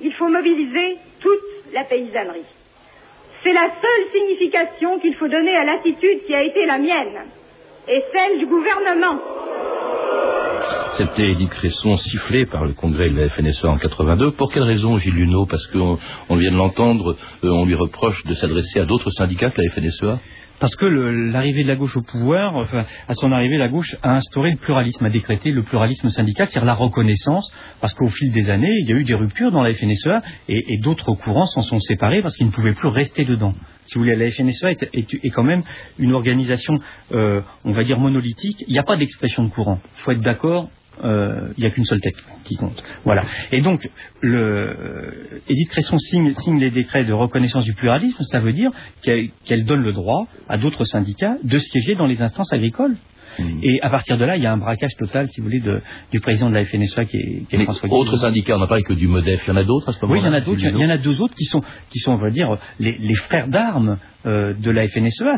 il 0.00 0.12
faut 0.14 0.28
mobiliser 0.28 0.96
toute 1.20 1.72
la 1.72 1.84
paysannerie. 1.84 2.46
C'est 3.42 3.52
la 3.52 3.68
seule 3.80 4.10
signification 4.12 4.98
qu'il 4.98 5.14
faut 5.14 5.28
donner 5.28 5.56
à 5.56 5.64
l'attitude 5.64 6.24
qui 6.26 6.34
a 6.34 6.42
été 6.42 6.66
la 6.66 6.78
mienne 6.78 7.26
et 7.88 8.02
celle 8.12 8.38
du 8.38 8.46
gouvernement. 8.46 9.18
Accepté 10.60 11.30
Édith 11.30 11.50
Cresson 11.50 11.96
sifflé 11.96 12.46
par 12.46 12.64
le 12.64 12.72
congrès 12.74 13.08
de 13.08 13.16
la 13.16 13.30
FNSEA 13.30 13.68
en 13.68 13.78
82. 13.78 14.32
Pour 14.32 14.52
quelle 14.52 14.64
raison, 14.64 14.96
Gilles 14.96 15.14
Luneau? 15.14 15.46
Parce 15.46 15.66
qu'on 15.68 15.98
on 16.28 16.36
vient 16.36 16.52
de 16.52 16.56
l'entendre, 16.56 17.16
euh, 17.44 17.48
on 17.48 17.64
lui 17.64 17.74
reproche 17.74 18.24
de 18.24 18.34
s'adresser 18.34 18.80
à 18.80 18.84
d'autres 18.84 19.10
syndicats 19.10 19.50
que 19.50 19.62
la 19.62 19.70
FNSEA 19.70 20.18
parce 20.58 20.76
que 20.76 20.84
l'arrivée 20.84 21.62
de 21.62 21.68
la 21.68 21.76
gauche 21.76 21.96
au 21.96 22.02
pouvoir, 22.02 22.66
à 23.08 23.14
son 23.14 23.32
arrivée, 23.32 23.56
la 23.56 23.68
gauche 23.68 23.96
a 24.02 24.16
instauré 24.16 24.50
le 24.50 24.58
pluralisme, 24.58 25.06
a 25.06 25.08
décrété 25.08 25.52
le 25.52 25.62
pluralisme 25.62 26.10
syndical, 26.10 26.48
c'est-à-dire 26.48 26.66
la 26.66 26.74
reconnaissance, 26.74 27.50
parce 27.80 27.94
qu'au 27.94 28.08
fil 28.08 28.30
des 28.30 28.50
années, 28.50 28.68
il 28.82 28.90
y 28.90 28.92
a 28.92 28.96
eu 28.96 29.04
des 29.04 29.14
ruptures 29.14 29.52
dans 29.52 29.62
la 29.62 29.72
FNSEA 29.72 30.20
et 30.48 30.76
d'autres 30.82 31.14
courants 31.14 31.46
s'en 31.46 31.62
sont 31.62 31.78
séparés 31.78 32.20
parce 32.20 32.36
qu'ils 32.36 32.48
ne 32.48 32.52
pouvaient 32.52 32.74
plus 32.74 32.88
rester 32.88 33.24
dedans. 33.24 33.54
Si 33.90 33.98
vous 33.98 34.04
voulez, 34.04 34.14
la 34.14 34.30
FNSEA 34.30 34.70
est, 34.70 35.30
quand 35.30 35.42
même 35.42 35.62
une 35.98 36.12
organisation, 36.12 36.78
euh, 37.10 37.40
on 37.64 37.72
va 37.72 37.82
dire, 37.82 37.98
monolithique. 37.98 38.64
Il 38.68 38.72
n'y 38.72 38.78
a 38.78 38.84
pas 38.84 38.96
d'expression 38.96 39.42
de 39.42 39.50
courant. 39.50 39.80
Il 39.96 40.02
faut 40.02 40.12
être 40.12 40.20
d'accord 40.20 40.70
euh, 41.02 41.52
il 41.56 41.62
n'y 41.62 41.66
a 41.66 41.70
qu'une 41.70 41.84
seule 41.84 42.00
tête 42.00 42.14
qui 42.44 42.56
compte. 42.56 42.84
Voilà. 43.04 43.24
Et 43.50 43.62
donc, 43.62 43.88
le, 44.20 45.40
Edith 45.48 45.70
Cresson 45.70 45.98
signe, 45.98 46.34
signe, 46.34 46.60
les 46.60 46.70
décrets 46.70 47.04
de 47.04 47.12
reconnaissance 47.12 47.64
du 47.64 47.72
pluralisme, 47.72 48.22
ça 48.24 48.38
veut 48.38 48.52
dire 48.52 48.70
qu'elle 49.02 49.30
qu 49.44 49.62
donne 49.64 49.82
le 49.82 49.92
droit 49.92 50.28
à 50.48 50.56
d'autres 50.56 50.84
syndicats 50.84 51.36
de 51.42 51.56
siéger 51.56 51.96
dans 51.96 52.06
les 52.06 52.22
instances 52.22 52.52
agricoles. 52.52 52.94
Mmh. 53.38 53.60
Et 53.62 53.80
à 53.82 53.90
partir 53.90 54.18
de 54.18 54.24
là, 54.24 54.36
il 54.36 54.42
y 54.42 54.46
a 54.46 54.52
un 54.52 54.56
braquage 54.56 54.94
total, 54.98 55.28
si 55.28 55.40
vous 55.40 55.46
voulez, 55.46 55.60
de, 55.60 55.80
du 56.10 56.20
président 56.20 56.48
de 56.50 56.54
la 56.54 56.64
FNSEA 56.64 57.04
qui 57.04 57.16
est, 57.16 57.48
qui 57.48 57.56
est 57.56 57.64
François 57.64 57.88
Autres 57.90 58.16
syndicats, 58.16 58.56
on 58.56 58.60
n'a 58.60 58.66
parlé 58.66 58.82
que 58.82 58.92
du 58.92 59.06
MODEF, 59.06 59.42
il 59.46 59.50
y 59.50 59.52
en 59.52 59.56
a 59.56 59.64
d'autres 59.64 59.88
à 59.88 59.92
ce 59.92 60.00
moment-là 60.02 60.20
Oui, 60.20 60.26
il 60.26 60.28
y 60.28 60.34
en 60.34 60.36
a 60.36 60.40
d'autres, 60.40 60.60
il 60.62 60.80
y 60.80 60.86
en 60.86 60.90
a 60.90 60.98
deux 60.98 61.20
autres 61.20 61.34
qui 61.34 61.44
sont, 61.44 61.62
qui 61.90 61.98
sont 61.98 62.12
on 62.12 62.18
va 62.18 62.30
dire, 62.30 62.56
les, 62.78 62.96
les 62.98 63.14
frères 63.14 63.48
d'armes 63.48 63.98
euh, 64.26 64.54
de 64.54 64.70
la 64.70 64.86
FNSEA. 64.86 65.36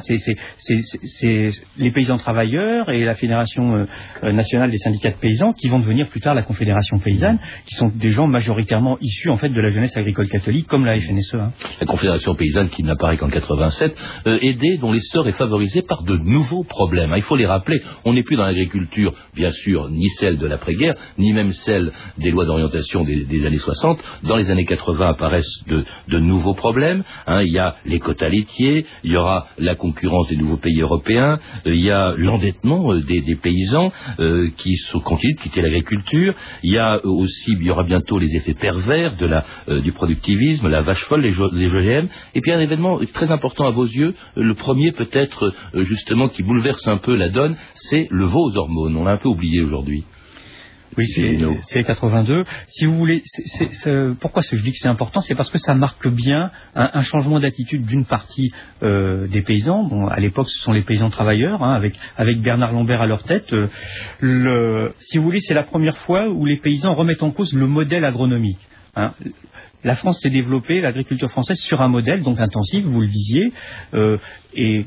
C'est 0.59 1.51
les 1.79 1.91
paysans 1.93 2.17
travailleurs 2.17 2.91
et 2.91 3.05
la 3.05 3.15
Fédération 3.15 3.87
euh, 4.23 4.33
nationale 4.33 4.71
des 4.71 4.79
syndicats 4.79 5.11
de 5.11 5.17
paysans 5.17 5.53
qui 5.53 5.69
vont 5.69 5.79
devenir 5.79 6.09
plus 6.09 6.21
tard 6.21 6.35
la 6.35 6.43
Confédération 6.43 6.99
paysanne, 6.99 7.39
qui 7.67 7.75
sont 7.77 7.93
des 7.95 8.11
gens 8.11 8.27
majoritairement 8.27 8.99
issus 9.01 9.31
en 9.31 9.37
fait 9.37 9.51
de 9.51 9.61
la 9.61 9.71
jeunesse 9.71 9.97
agricole 9.97 10.29
catholique, 10.29 10.67
comme 10.67 10.85
la 10.85 10.99
FNSEA. 10.99 11.53
La 11.81 11.87
Confédération 11.87 12.35
paysanne 12.35 12.71
qui 12.71 12.83
n'apparaît 12.83 13.17
qu'en 13.17 13.29
87, 13.29 13.95
euh, 14.27 14.39
aidée, 14.43 14.79
dont 14.79 14.93
l'essor 14.93 15.29
est 15.29 15.33
favorisé 15.33 15.83
par 15.83 16.03
de 16.03 16.17
nouveaux 16.17 16.65
problèmes. 16.65 17.13
Il 17.17 17.23
faut 17.23 17.37
les 17.37 17.47
rappeler. 17.47 17.81
On 18.05 18.15
n'est 18.15 18.23
plus 18.23 18.37
dans 18.37 18.45
l'agriculture, 18.45 19.13
bien 19.35 19.51
sûr, 19.51 19.91
ni 19.91 20.09
celle 20.09 20.39
de 20.39 20.47
l'après-guerre, 20.47 20.95
ni 21.19 21.33
même 21.33 21.53
celle 21.53 21.93
des 22.19 22.31
lois 22.31 22.47
d'orientation 22.47 23.05
des, 23.05 23.47
années 23.47 23.57
60. 23.57 24.03
Dans 24.25 24.37
les 24.37 24.51
années 24.51 24.65
80 24.65 25.09
apparaissent 25.09 25.65
de, 25.69 25.85
de 26.09 26.19
nouveaux 26.19 26.55
problèmes. 26.55 27.05
Hein, 27.27 27.43
il 27.43 27.53
y 27.53 27.59
a 27.59 27.77
les 27.85 28.01
quotas 28.01 28.29
laitiers, 28.29 28.72
il 29.05 29.13
y 29.13 29.17
aura 29.17 29.47
la 29.59 29.75
concurrence 29.75 30.29
des 30.29 30.37
nouveaux 30.37 30.57
pays 30.57 30.81
européens, 30.81 31.39
euh, 31.67 31.75
il 31.75 31.83
y 31.83 31.91
a 31.91 32.15
l'endettement 32.17 32.93
euh, 32.93 33.01
des, 33.01 33.37
paysans 33.37 33.93
euh, 34.21 34.49
qui 34.59 34.77
sont, 34.77 35.01
continuent 35.01 35.37
de 35.37 35.43
quitter 35.43 35.63
l'agriculture, 35.63 36.35
il 36.63 36.73
y 36.73 36.79
a 36.79 37.01
aussi, 37.05 37.57
aura 37.69 37.85
bientôt 37.85 38.19
les 38.19 38.37
effets 38.37 38.55
pervers 38.55 39.17
du 39.69 39.93
productivisme, 39.93 40.69
la 40.69 40.83
vache 40.83 41.05
folle, 41.07 41.23
les, 41.23 41.35
les 41.53 41.75
OGM, 41.75 42.09
et 42.35 42.41
puis 42.41 42.53
un 42.53 42.61
événement 42.61 43.01
très 43.13 43.31
important 43.31 43.67
à 43.67 43.71
vos 43.71 43.87
yeux, 43.87 44.15
le 44.37 44.55
premier 44.55 44.93
peut-être 44.93 45.53
justement 45.75 46.29
qui 46.29 46.43
bouleverse 46.43 46.87
un 46.89 46.99
peu 46.99 47.15
la 47.17 47.29
donne, 47.29 47.57
c'est 47.75 48.09
le 48.11 48.25
veau 48.25 48.51
aux 48.51 48.57
hormones. 48.57 48.97
On 48.97 49.05
l'a 49.05 49.13
un 49.13 49.17
peu 49.19 49.29
oublié 49.29 49.61
aujourd'hui. 49.63 50.05
Oui, 50.99 51.07
c'est 51.69 51.85
82. 51.85 52.45
Si 52.69 52.85
vous 52.85 52.95
voulez, 52.95 53.23
c 53.25 53.43
est, 53.65 53.73
c 53.73 53.91
est, 53.91 54.15
pourquoi 54.21 54.43
je 54.43 54.63
dis 54.63 54.73
que 54.73 54.79
c'est 54.79 54.89
important 54.89 55.21
C'est 55.23 55.35
parce 55.35 55.51
que 55.51 55.59
ça 55.59 55.75
marque 55.75 56.07
bien 56.09 56.51
un, 56.75 56.91
un 56.93 57.03
changement 57.03 57.41
d'attitude 57.41 57.87
d'une 57.87 58.05
partie 58.05 58.53
euh, 58.83 59.27
des 59.29 59.41
paysans. 59.41 59.85
Bon, 59.85 60.07
à 60.07 60.21
l'époque, 60.21 60.49
ce 60.49 60.63
sont 60.63 60.73
les 60.73 60.83
paysans 60.83 61.09
travailleurs, 61.09 61.63
hein, 61.63 61.73
avec, 61.75 61.99
avec 62.17 62.41
Bernard 62.43 62.73
Lambert 62.73 63.01
à 63.01 63.07
leur 63.07 63.23
tête. 63.23 63.53
Euh, 63.53 63.69
le, 64.21 64.95
si 64.99 65.19
vous 65.19 65.25
voulez, 65.25 65.41
c'est 65.41 65.55
la 65.55 65.63
première 65.63 65.97
fois 65.99 66.29
où 66.29 66.45
les 66.45 66.59
paysans 66.59 66.95
remettent 66.95 67.23
en 67.23 67.31
cause 67.31 67.55
le 67.55 67.67
modèle 67.67 68.05
agronomique. 68.05 68.61
Hein. 68.95 69.13
La 69.85 69.97
France 69.97 70.21
s'est 70.21 70.31
développée, 70.31 70.81
l'agriculture 70.81 71.31
française, 71.31 71.59
sur 71.59 71.81
un 71.81 71.89
modèle 71.89 72.23
donc 72.23 72.39
intensif, 72.39 72.85
vous 72.85 73.01
le 73.01 73.09
disiez, 73.09 73.53
euh, 73.95 74.19
et 74.55 74.87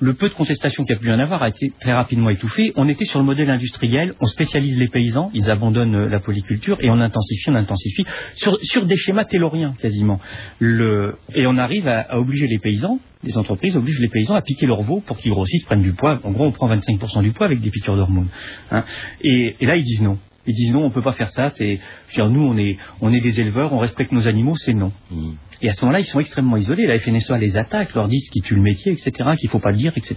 le 0.00 0.14
peu 0.14 0.28
de 0.28 0.34
contestation 0.34 0.84
qu'il 0.84 0.94
y 0.94 0.98
a 0.98 1.00
pu 1.00 1.08
y 1.08 1.12
en 1.12 1.18
avoir 1.18 1.42
a 1.42 1.48
été 1.48 1.72
très 1.80 1.92
rapidement 1.92 2.30
étouffé. 2.30 2.72
On 2.76 2.88
était 2.88 3.04
sur 3.04 3.18
le 3.18 3.24
modèle 3.24 3.50
industriel, 3.50 4.14
on 4.20 4.26
spécialise 4.26 4.78
les 4.78 4.88
paysans, 4.88 5.30
ils 5.34 5.50
abandonnent 5.50 6.06
la 6.06 6.20
polyculture 6.20 6.78
et 6.80 6.90
on 6.90 7.00
intensifie, 7.00 7.50
on 7.50 7.54
intensifie, 7.54 8.04
sur, 8.34 8.56
sur 8.62 8.86
des 8.86 8.96
schémas 8.96 9.24
tayloriens 9.24 9.74
quasiment. 9.80 10.20
Le, 10.58 11.16
et 11.34 11.46
on 11.46 11.56
arrive 11.56 11.86
à, 11.88 12.00
à, 12.00 12.18
obliger 12.18 12.46
les 12.48 12.58
paysans, 12.58 12.98
les 13.22 13.38
entreprises 13.38 13.76
obligent 13.76 14.00
les 14.00 14.08
paysans 14.08 14.34
à 14.34 14.42
piquer 14.42 14.66
leur 14.66 14.82
veau 14.82 15.00
pour 15.00 15.16
qu'ils 15.16 15.30
grossissent, 15.30 15.64
prennent 15.64 15.82
du 15.82 15.92
poids. 15.92 16.18
En 16.24 16.32
gros, 16.32 16.46
on 16.46 16.52
prend 16.52 16.68
25% 16.68 17.22
du 17.22 17.32
poids 17.32 17.46
avec 17.46 17.60
des 17.60 17.70
piqûres 17.70 17.96
d'hormones. 17.96 18.28
Hein. 18.70 18.84
Et, 19.22 19.56
et 19.60 19.66
là, 19.66 19.76
ils 19.76 19.84
disent 19.84 20.02
non. 20.02 20.18
Ils 20.46 20.54
disent 20.54 20.72
non, 20.72 20.82
on 20.82 20.88
ne 20.88 20.92
peut 20.92 21.02
pas 21.02 21.12
faire 21.12 21.30
ça. 21.30 21.50
C'est, 21.50 21.80
nous, 22.18 22.46
on 22.46 22.56
est, 22.56 22.76
on 23.00 23.12
est 23.12 23.20
des 23.20 23.40
éleveurs, 23.40 23.72
on 23.72 23.78
respecte 23.78 24.12
nos 24.12 24.28
animaux, 24.28 24.56
c'est 24.56 24.74
non. 24.74 24.92
Mmh. 25.10 25.32
Et 25.62 25.68
à 25.68 25.72
ce 25.72 25.82
moment-là, 25.82 26.00
ils 26.00 26.06
sont 26.06 26.20
extrêmement 26.20 26.56
isolés. 26.56 26.86
La 26.86 26.98
FNSEA 26.98 27.38
les 27.38 27.56
attaque, 27.56 27.94
leur 27.94 28.08
disent 28.08 28.28
qu'ils 28.30 28.42
tuent 28.42 28.56
le 28.56 28.62
métier, 28.62 28.92
etc., 28.92 29.10
qu'il 29.38 29.48
ne 29.48 29.52
faut 29.52 29.60
pas 29.60 29.70
le 29.70 29.78
dire, 29.78 29.92
etc. 29.96 30.16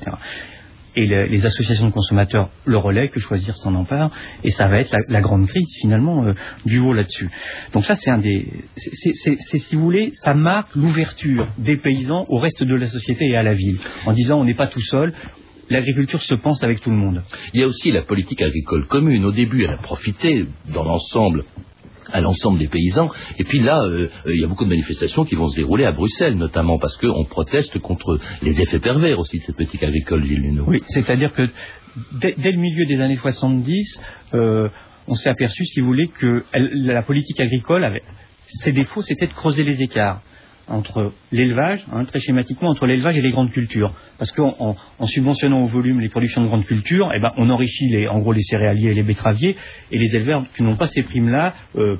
Et 0.97 1.05
le, 1.05 1.27
les 1.27 1.45
associations 1.45 1.85
de 1.85 1.91
consommateurs 1.91 2.49
le 2.65 2.77
relais, 2.77 3.07
que 3.09 3.19
choisir 3.19 3.55
s'en 3.55 3.75
empare, 3.75 4.11
et 4.43 4.49
ça 4.49 4.67
va 4.67 4.79
être 4.79 4.91
la, 4.91 4.99
la 5.07 5.21
grande 5.21 5.47
crise 5.47 5.77
finalement 5.79 6.25
euh, 6.25 6.33
du 6.65 6.79
haut 6.79 6.91
là-dessus. 6.91 7.29
Donc 7.71 7.85
ça, 7.85 7.95
c'est 7.95 8.09
un 8.09 8.17
des, 8.17 8.51
c'est 8.75 9.59
si 9.59 9.75
vous 9.75 9.83
voulez, 9.83 10.11
ça 10.15 10.33
marque 10.33 10.75
l'ouverture 10.75 11.47
des 11.59 11.77
paysans 11.77 12.25
au 12.29 12.39
reste 12.39 12.63
de 12.63 12.75
la 12.75 12.87
société 12.87 13.25
et 13.27 13.37
à 13.37 13.43
la 13.43 13.53
ville, 13.53 13.77
en 14.05 14.11
disant 14.11 14.39
on 14.39 14.43
n'est 14.43 14.55
pas 14.55 14.67
tout 14.67 14.81
seul, 14.81 15.13
l'agriculture 15.69 16.21
se 16.21 16.35
pense 16.35 16.63
avec 16.63 16.81
tout 16.81 16.89
le 16.89 16.97
monde. 16.97 17.23
Il 17.53 17.61
y 17.61 17.63
a 17.63 17.67
aussi 17.67 17.91
la 17.91 18.01
politique 18.01 18.41
agricole 18.41 18.85
commune. 18.87 19.25
Au 19.25 19.31
début, 19.31 19.63
elle 19.63 19.73
a 19.73 19.77
profité 19.77 20.45
dans 20.73 20.83
l'ensemble 20.83 21.45
à 22.13 22.21
l'ensemble 22.21 22.59
des 22.59 22.67
paysans. 22.67 23.09
Et 23.37 23.43
puis 23.43 23.59
là, 23.59 23.83
euh, 23.83 24.07
il 24.27 24.39
y 24.39 24.43
a 24.43 24.47
beaucoup 24.47 24.63
de 24.63 24.69
manifestations 24.69 25.25
qui 25.25 25.35
vont 25.35 25.49
se 25.49 25.57
dérouler 25.57 25.85
à 25.85 25.91
Bruxelles, 25.91 26.35
notamment 26.35 26.79
parce 26.79 26.97
qu'on 26.97 27.25
proteste 27.25 27.79
contre 27.79 28.19
les 28.41 28.61
effets 28.61 28.79
pervers 28.79 29.19
aussi 29.19 29.39
de 29.39 29.43
cette 29.43 29.55
politique 29.55 29.83
agricole, 29.83 30.23
Gilles 30.23 30.39
Luneau. 30.39 30.63
Oui, 30.67 30.81
c'est-à-dire 30.87 31.33
que 31.33 31.49
dès, 32.13 32.33
dès, 32.37 32.51
le 32.51 32.59
milieu 32.59 32.85
des 32.85 33.01
années 33.01 33.17
70, 33.17 34.01
euh, 34.33 34.69
on 35.07 35.15
s'est 35.15 35.29
aperçu, 35.29 35.65
si 35.65 35.81
vous 35.81 35.87
voulez, 35.87 36.07
que 36.07 36.43
elle, 36.53 36.69
la 36.85 37.03
politique 37.03 37.39
agricole 37.39 37.83
avait 37.83 38.03
ses 38.49 38.71
défauts, 38.71 39.01
c'était 39.01 39.27
de 39.27 39.33
creuser 39.33 39.63
les 39.63 39.81
écarts 39.81 40.21
entre 40.67 41.13
l'élevage, 41.31 41.85
hein, 41.91 42.03
très 42.05 42.19
schématiquement, 42.19 42.69
entre 42.69 42.85
l'élevage 42.85 43.17
et 43.17 43.21
les 43.21 43.31
grandes 43.31 43.51
cultures. 43.51 43.93
Parce 44.17 44.31
qu'en 44.31 44.55
en, 44.59 44.75
en 44.99 45.07
subventionnant 45.07 45.63
au 45.63 45.65
volume 45.65 45.99
les 45.99 46.09
productions 46.09 46.41
de 46.41 46.47
grandes 46.47 46.65
cultures, 46.65 47.11
eh 47.15 47.19
ben, 47.19 47.31
on 47.37 47.49
enrichit 47.49 47.89
les, 47.89 48.07
en 48.07 48.19
gros 48.19 48.33
les 48.33 48.41
céréaliers 48.41 48.91
et 48.91 48.93
les 48.93 49.03
betteraviers, 49.03 49.55
et 49.91 49.97
les 49.97 50.15
éleveurs 50.15 50.43
qui 50.55 50.63
n'ont 50.63 50.75
pas 50.75 50.87
ces 50.87 51.03
primes-là 51.03 51.53
euh. 51.75 51.97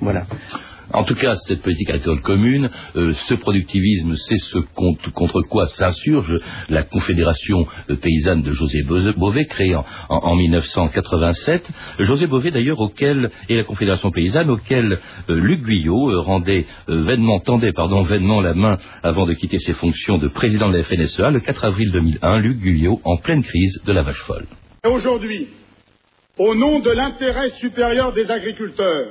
Voilà. 0.00 0.26
En 0.92 1.04
tout 1.04 1.14
cas, 1.14 1.36
cette 1.36 1.62
politique 1.62 1.90
agricole 1.90 2.20
commune, 2.20 2.68
euh, 2.96 3.12
ce 3.14 3.34
productivisme, 3.34 4.14
c'est 4.14 4.38
ce 4.38 4.58
contre, 4.74 5.42
quoi 5.42 5.66
s'insurge 5.66 6.38
la 6.68 6.82
Confédération 6.82 7.66
paysanne 8.02 8.42
de 8.42 8.52
José 8.52 8.82
Bové, 8.82 9.46
créée 9.46 9.74
en, 9.74 9.84
en, 10.08 10.16
en 10.16 10.36
1987. 10.36 11.68
José 12.00 12.26
Bové, 12.26 12.50
d'ailleurs, 12.50 12.80
auquel, 12.80 13.30
et 13.48 13.56
la 13.56 13.64
Confédération 13.64 14.10
paysanne, 14.10 14.50
auquel 14.50 14.98
euh, 15.30 15.34
Luc 15.34 15.62
Guyot 15.62 16.10
euh, 16.10 16.20
rendait 16.20 16.66
vainement, 16.88 17.40
tendait, 17.40 17.72
vainement 17.74 18.40
la 18.40 18.54
main 18.54 18.76
avant 19.02 19.26
de 19.26 19.34
quitter 19.34 19.58
ses 19.58 19.72
fonctions 19.74 20.18
de 20.18 20.28
président 20.28 20.68
de 20.70 20.76
la 20.76 20.84
FNSEA 20.84 21.30
le 21.30 21.40
4 21.40 21.64
avril 21.64 21.90
2001, 21.92 22.38
Luc 22.38 22.58
Guyot, 22.58 23.00
en 23.04 23.16
pleine 23.18 23.42
crise 23.42 23.82
de 23.84 23.92
la 23.92 24.02
vache 24.02 24.22
folle. 24.22 24.46
Aujourd'hui, 24.84 25.48
au 26.38 26.54
nom 26.54 26.80
de 26.80 26.90
l'intérêt 26.90 27.50
supérieur 27.60 28.12
des 28.12 28.30
agriculteurs, 28.30 29.06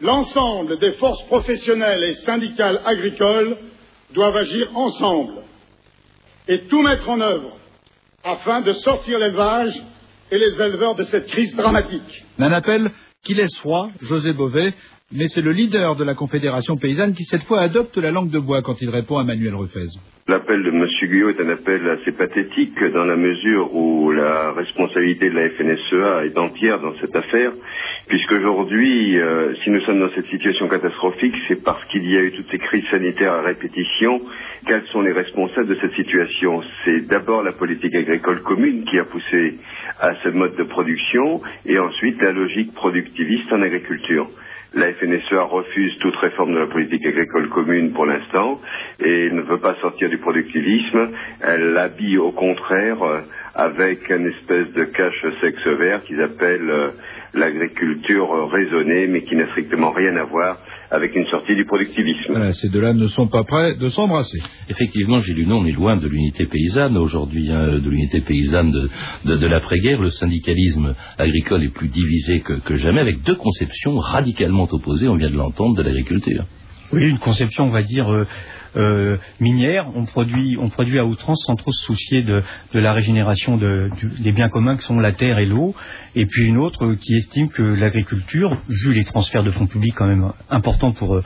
L'ensemble 0.00 0.78
des 0.78 0.92
forces 0.92 1.22
professionnelles 1.24 2.04
et 2.04 2.12
syndicales 2.12 2.82
agricoles 2.84 3.56
doivent 4.12 4.36
agir 4.36 4.76
ensemble 4.76 5.38
et 6.48 6.66
tout 6.66 6.82
mettre 6.82 7.08
en 7.08 7.18
œuvre 7.18 7.56
afin 8.22 8.60
de 8.60 8.72
sortir 8.72 9.18
l'élevage 9.18 9.74
et 10.30 10.36
les 10.36 10.52
éleveurs 10.60 10.96
de 10.96 11.04
cette 11.04 11.26
crise 11.28 11.56
dramatique. 11.56 12.26
Un 12.38 12.52
appel 12.52 12.90
qui 13.24 13.34
José 14.02 14.34
Bové, 14.34 14.74
mais 15.12 15.28
c'est 15.28 15.40
le 15.40 15.52
leader 15.52 15.94
de 15.94 16.04
la 16.04 16.14
Confédération 16.14 16.76
paysanne 16.76 17.14
qui 17.14 17.24
cette 17.24 17.44
fois 17.44 17.60
adopte 17.60 17.96
la 17.96 18.10
langue 18.10 18.30
de 18.30 18.40
bois 18.40 18.62
quand 18.62 18.80
il 18.80 18.90
répond 18.90 19.18
à 19.18 19.24
Manuel 19.24 19.54
Ruffez. 19.54 19.86
L'appel 20.26 20.64
de 20.64 20.70
M. 20.70 20.84
Guyot 21.02 21.30
est 21.30 21.40
un 21.40 21.50
appel 21.50 21.88
assez 21.88 22.10
pathétique 22.10 22.82
dans 22.92 23.04
la 23.04 23.14
mesure 23.14 23.72
où 23.72 24.10
la 24.10 24.50
responsabilité 24.50 25.30
de 25.30 25.36
la 25.36 25.48
FNSEA 25.50 26.26
est 26.26 26.36
entière 26.36 26.80
dans 26.80 26.92
cette 27.00 27.14
affaire, 27.14 27.52
puisqu'aujourd'hui, 28.08 29.20
euh, 29.20 29.54
si 29.62 29.70
nous 29.70 29.80
sommes 29.82 30.00
dans 30.00 30.10
cette 30.16 30.26
situation 30.26 30.66
catastrophique, 30.66 31.36
c'est 31.46 31.62
parce 31.62 31.84
qu'il 31.84 32.10
y 32.10 32.16
a 32.16 32.22
eu 32.22 32.32
toutes 32.32 32.50
ces 32.50 32.58
crises 32.58 32.88
sanitaires 32.90 33.34
à 33.34 33.42
répétition. 33.42 34.20
Quels 34.66 34.84
sont 34.86 35.02
les 35.02 35.12
responsables 35.12 35.68
de 35.68 35.76
cette 35.80 35.94
situation? 35.94 36.60
C'est 36.84 37.06
d'abord 37.06 37.44
la 37.44 37.52
politique 37.52 37.94
agricole 37.94 38.42
commune 38.42 38.84
qui 38.86 38.98
a 38.98 39.04
poussé 39.04 39.58
à 40.00 40.16
ce 40.24 40.30
mode 40.30 40.56
de 40.56 40.64
production, 40.64 41.40
et 41.64 41.78
ensuite 41.78 42.20
la 42.20 42.32
logique 42.32 42.74
productiviste 42.74 43.52
en 43.52 43.62
agriculture. 43.62 44.28
La 44.76 44.92
FNSEA 44.92 45.40
refuse 45.40 45.96
toute 46.00 46.16
réforme 46.16 46.52
de 46.52 46.58
la 46.58 46.66
politique 46.66 47.06
agricole 47.06 47.48
commune 47.48 47.94
pour 47.94 48.04
l'instant 48.04 48.60
et 49.00 49.30
ne 49.30 49.40
veut 49.40 49.56
pas 49.58 49.74
sortir 49.80 50.10
du 50.10 50.18
productivisme. 50.18 51.12
Elle 51.42 51.72
l'habille 51.72 52.18
au 52.18 52.30
contraire 52.30 53.02
euh, 53.02 53.20
avec 53.54 54.10
une 54.10 54.26
espèce 54.26 54.70
de 54.74 54.84
cache-sexe 54.84 55.66
vert 55.66 56.02
qu'ils 56.04 56.20
appellent 56.20 56.68
euh, 56.68 56.90
l'agriculture 57.32 58.50
raisonnée, 58.50 59.06
mais 59.06 59.22
qui 59.22 59.34
n'a 59.36 59.46
strictement 59.46 59.92
rien 59.92 60.14
à 60.18 60.24
voir 60.24 60.58
avec 60.90 61.14
une 61.16 61.26
sortie 61.26 61.54
du 61.54 61.64
productivisme. 61.64 62.30
Voilà, 62.30 62.52
ces 62.52 62.68
deux-là 62.68 62.92
ne 62.92 63.08
sont 63.08 63.28
pas 63.28 63.44
prêts 63.44 63.74
de 63.76 63.88
s'embrasser. 63.90 64.38
Effectivement, 64.68 65.18
Gilles 65.20 65.36
Lunon, 65.36 65.58
on 65.58 65.66
est 65.66 65.72
loin 65.72 65.96
de 65.96 66.06
l'unité 66.08 66.46
paysanne 66.46 66.96
aujourd'hui, 66.96 67.50
hein, 67.50 67.78
de 67.78 67.90
l'unité 67.90 68.20
paysanne 68.20 68.70
de, 68.70 68.88
de, 69.24 69.36
de 69.36 69.46
l'après-guerre. 69.46 70.00
Le 70.00 70.10
syndicalisme 70.10 70.94
agricole 71.18 71.64
est 71.64 71.74
plus 71.74 71.88
divisé 71.88 72.40
que, 72.40 72.54
que 72.54 72.76
jamais, 72.76 73.00
avec 73.00 73.22
deux 73.22 73.34
conceptions 73.36 73.98
radicalement 73.98 74.68
opposées, 74.70 75.08
on 75.08 75.16
vient 75.16 75.30
de 75.30 75.36
l'entendre, 75.36 75.76
de 75.76 75.82
l'agriculture. 75.82 76.44
Oui, 76.92 77.08
une 77.08 77.18
conception, 77.18 77.64
on 77.64 77.70
va 77.70 77.82
dire, 77.82 78.08
euh, 78.08 78.26
euh, 78.76 79.16
minière. 79.40 79.88
On 79.94 80.04
produit, 80.04 80.56
on 80.60 80.68
produit 80.68 80.98
à 80.98 81.04
outrance 81.04 81.42
sans 81.46 81.56
trop 81.56 81.72
se 81.72 81.84
soucier 81.84 82.22
de, 82.22 82.42
la 82.74 82.92
régénération 82.92 83.56
des 83.56 84.32
biens 84.32 84.48
communs 84.48 84.76
que 84.76 84.82
sont 84.82 84.98
la 84.98 85.12
terre 85.12 85.38
et 85.38 85.46
l'eau. 85.46 85.74
Et 86.14 86.26
puis 86.26 86.46
une 86.46 86.58
autre 86.58 86.94
qui 86.94 87.16
estime 87.16 87.48
que 87.48 87.62
l'agriculture, 87.62 88.56
vu 88.68 88.92
les 88.92 89.04
transferts 89.04 89.44
de 89.44 89.50
fonds 89.50 89.66
publics 89.66 89.94
quand 89.96 90.06
même 90.06 90.32
importants 90.50 90.92
pour, 90.92 91.16
euh, 91.16 91.24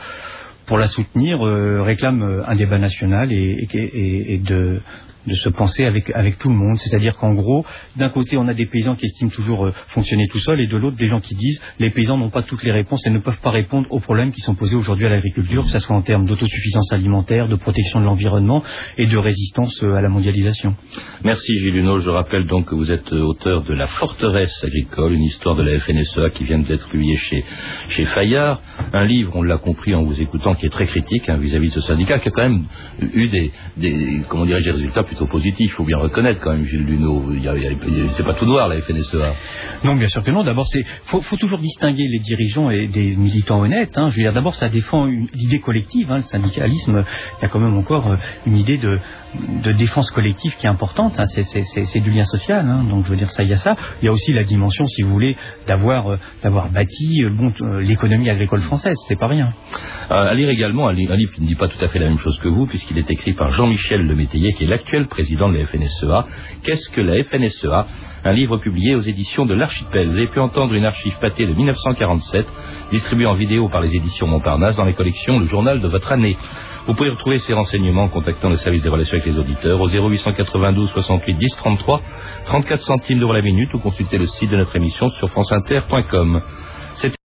pour 0.66 0.78
la 0.78 0.86
soutenir, 0.86 1.44
euh, 1.46 1.82
réclame 1.82 2.44
un 2.46 2.54
débat 2.54 2.78
national 2.78 3.32
et 3.32 4.40
de 4.44 4.80
de 5.26 5.34
se 5.34 5.48
penser 5.48 5.84
avec, 5.84 6.38
tout 6.38 6.48
le 6.48 6.54
monde. 6.54 6.76
C'est-à-dire 6.78 7.16
qu'en 7.16 7.34
gros, 7.34 7.64
d'un 7.96 8.08
côté, 8.08 8.36
on 8.36 8.48
a 8.48 8.54
des 8.54 8.66
paysans 8.66 8.94
qui 8.94 9.06
estiment 9.06 9.30
toujours 9.30 9.66
euh, 9.66 9.72
fonctionner 9.88 10.26
tout 10.28 10.38
seuls, 10.38 10.60
et 10.60 10.66
de 10.66 10.76
l'autre, 10.76 10.96
des 10.96 11.08
gens 11.08 11.20
qui 11.20 11.34
disent 11.34 11.60
les 11.78 11.90
paysans 11.90 12.16
n'ont 12.16 12.30
pas 12.30 12.42
toutes 12.42 12.62
les 12.62 12.72
réponses 12.72 13.06
et 13.06 13.10
ne 13.10 13.18
peuvent 13.18 13.40
pas 13.40 13.50
répondre 13.50 13.86
aux 13.90 14.00
problèmes 14.00 14.32
qui 14.32 14.40
sont 14.40 14.54
posés 14.54 14.76
aujourd'hui 14.76 15.06
à 15.06 15.10
l'agriculture, 15.10 15.64
que 15.64 15.70
ce 15.70 15.78
soit 15.78 15.94
en 15.94 16.02
termes 16.02 16.26
d'autosuffisance 16.26 16.92
alimentaire, 16.92 17.48
de 17.48 17.56
protection 17.56 18.00
de 18.00 18.04
l'environnement 18.04 18.62
et 18.98 19.06
de 19.06 19.16
résistance 19.16 19.82
euh, 19.82 19.94
à 19.94 20.00
la 20.00 20.08
mondialisation. 20.08 20.74
Merci 21.24 21.58
Gilles 21.58 21.74
Luneau. 21.74 21.98
Je 21.98 22.10
rappelle 22.10 22.46
donc 22.46 22.66
que 22.66 22.74
vous 22.74 22.90
êtes 22.90 23.12
euh, 23.12 23.22
auteur 23.22 23.62
de 23.62 23.74
La 23.74 23.86
Forteresse 23.86 24.64
agricole, 24.64 25.12
une 25.12 25.24
histoire 25.24 25.56
de 25.56 25.62
la 25.62 25.80
FNSEA 25.80 26.30
qui 26.30 26.44
vient 26.44 26.58
d'être 26.58 26.88
publiée 26.88 27.16
chez, 27.16 27.44
chez 27.88 28.04
Fayard. 28.04 28.62
Un 28.92 29.04
livre, 29.04 29.32
on 29.34 29.42
l'a 29.42 29.58
compris 29.58 29.94
en 29.94 30.02
vous 30.02 30.20
écoutant, 30.20 30.54
qui 30.54 30.66
est 30.66 30.70
très 30.70 30.86
critique 30.86 31.28
hein, 31.28 31.36
vis-à-vis 31.36 31.68
de 31.68 31.74
ce 31.74 31.80
syndicat, 31.80 32.18
qui 32.18 32.28
a 32.28 32.30
quand 32.30 32.48
même 32.48 32.64
eu 33.00 33.28
des, 33.28 33.52
des 33.76 34.22
comment 34.28 34.46
dirais-je, 34.46 34.64
des 34.64 34.70
résultats 34.72 35.04
plutôt 35.10 35.26
positifs. 35.26 35.70
Il 35.72 35.76
faut 35.78 35.84
bien 35.84 35.98
reconnaître 35.98 36.40
quand 36.40 36.52
même, 36.52 36.64
Gilles 36.64 36.84
Luneau. 36.84 37.30
Il 37.32 37.44
il 37.44 37.76
il 37.88 38.10
C'est 38.10 38.24
pas 38.24 38.34
tout 38.34 38.46
noir, 38.46 38.68
la 38.68 38.80
FNSEA. 38.80 39.34
Non, 39.84 39.96
bien 39.96 40.06
sûr 40.08 40.22
que 40.22 40.30
non. 40.30 40.44
D'abord, 40.44 40.66
c'est 40.68 40.84
faut, 41.06 41.20
faut 41.20 41.36
toujours 41.36 41.58
distinguer 41.58 42.06
les 42.14 42.20
dirigeants 42.20 42.70
et 42.70 42.86
des 42.86 43.16
militants 43.16 43.60
honnêtes. 43.60 43.96
Hein. 43.98 44.08
Je 44.10 44.16
veux 44.16 44.22
dire, 44.22 44.32
d'abord, 44.32 44.54
ça 44.54 44.68
défend 44.68 45.06
une 45.06 45.26
idée 45.34 45.58
collective. 45.58 46.10
Hein. 46.10 46.18
Le 46.18 46.22
syndicalisme, 46.22 47.04
il 47.38 47.42
y 47.42 47.44
a 47.44 47.48
quand 47.48 47.58
même 47.60 47.76
encore 47.76 48.06
euh, 48.06 48.16
une 48.46 48.56
idée 48.56 48.78
de, 48.78 48.98
de 49.64 49.72
défense 49.72 50.10
collective 50.12 50.56
qui 50.58 50.66
est 50.66 50.70
importante. 50.70 51.18
Hein. 51.18 51.26
C'est, 51.26 52.00
du 52.00 52.10
lien 52.10 52.24
social. 52.24 52.64
Donc, 52.88 53.04
je 53.06 53.10
veux 53.10 53.16
dire, 53.16 53.30
ça, 53.30 53.42
il 53.42 53.48
y 53.48 53.52
a 53.52 53.56
ça. 53.58 53.76
Il 54.00 54.06
y 54.06 54.08
a 54.08 54.12
aussi 54.12 54.32
la 54.32 54.44
dimension, 54.44 54.86
si 54.86 55.02
vous 55.02 55.10
voulez, 55.10 55.36
d'avoir 55.66 56.12
euh, 56.12 56.16
d'avoir 56.42 56.70
bâti 56.70 57.24
euh, 57.24 57.30
bon, 57.30 57.52
l'économie 57.80 58.30
agricole 58.30 58.62
française. 58.62 58.96
C'est 59.08 59.18
pas 59.18 59.26
rien. 59.28 59.52
À 60.08 60.34
lire 60.34 60.48
également 60.48 60.88
un, 60.88 60.92
li- 60.92 61.08
un 61.10 61.16
livre 61.16 61.32
qui 61.32 61.42
ne 61.42 61.46
dit 61.48 61.56
pas 61.56 61.68
tout 61.68 61.82
à 61.84 61.88
fait 61.88 61.98
la 61.98 62.08
même 62.08 62.18
chose 62.18 62.38
que 62.40 62.48
vous, 62.48 62.66
puisqu'il 62.66 62.98
est 62.98 63.10
écrit 63.10 63.32
par 63.32 63.52
Jean-Michel 63.52 64.06
Lemétayer, 64.06 64.52
qui 64.54 64.64
est 64.64 64.66
l'actuel 64.66 64.99
président 65.06 65.48
de 65.48 65.56
la 65.56 65.66
FNSEA. 65.66 66.24
Qu'est-ce 66.64 66.88
que 66.90 67.00
la 67.00 67.22
FNSEA 67.24 67.86
Un 68.24 68.32
livre 68.32 68.58
publié 68.58 68.94
aux 68.94 69.00
éditions 69.00 69.46
de 69.46 69.54
l'Archipel. 69.54 70.08
Vous 70.08 70.16
avez 70.16 70.28
pu 70.28 70.40
entendre 70.40 70.74
une 70.74 70.84
archive 70.84 71.16
pâtée 71.20 71.46
de 71.46 71.52
1947, 71.52 72.46
distribuée 72.92 73.26
en 73.26 73.34
vidéo 73.34 73.68
par 73.68 73.80
les 73.80 73.94
éditions 73.94 74.26
Montparnasse 74.26 74.76
dans 74.76 74.84
les 74.84 74.94
collections 74.94 75.38
Le 75.38 75.46
Journal 75.46 75.80
de 75.80 75.88
votre 75.88 76.12
année. 76.12 76.36
Vous 76.86 76.94
pouvez 76.94 77.10
retrouver 77.10 77.38
ces 77.38 77.52
renseignements 77.52 78.04
en 78.04 78.08
contactant 78.08 78.48
le 78.48 78.56
service 78.56 78.82
des 78.82 78.88
relations 78.88 79.18
avec 79.18 79.26
les 79.26 79.38
auditeurs 79.38 79.80
au 79.80 79.88
0892 79.88 80.90
68 80.90 81.34
10 81.34 81.56
33, 81.56 82.00
34 82.46 82.80
centimes 82.82 83.20
d'euros 83.20 83.32
la 83.32 83.42
minute 83.42 83.72
ou 83.74 83.78
consulter 83.78 84.18
le 84.18 84.26
site 84.26 84.50
de 84.50 84.56
notre 84.56 84.74
émission 84.76 85.10
sur 85.10 85.28
franceinter.com. 85.30 86.42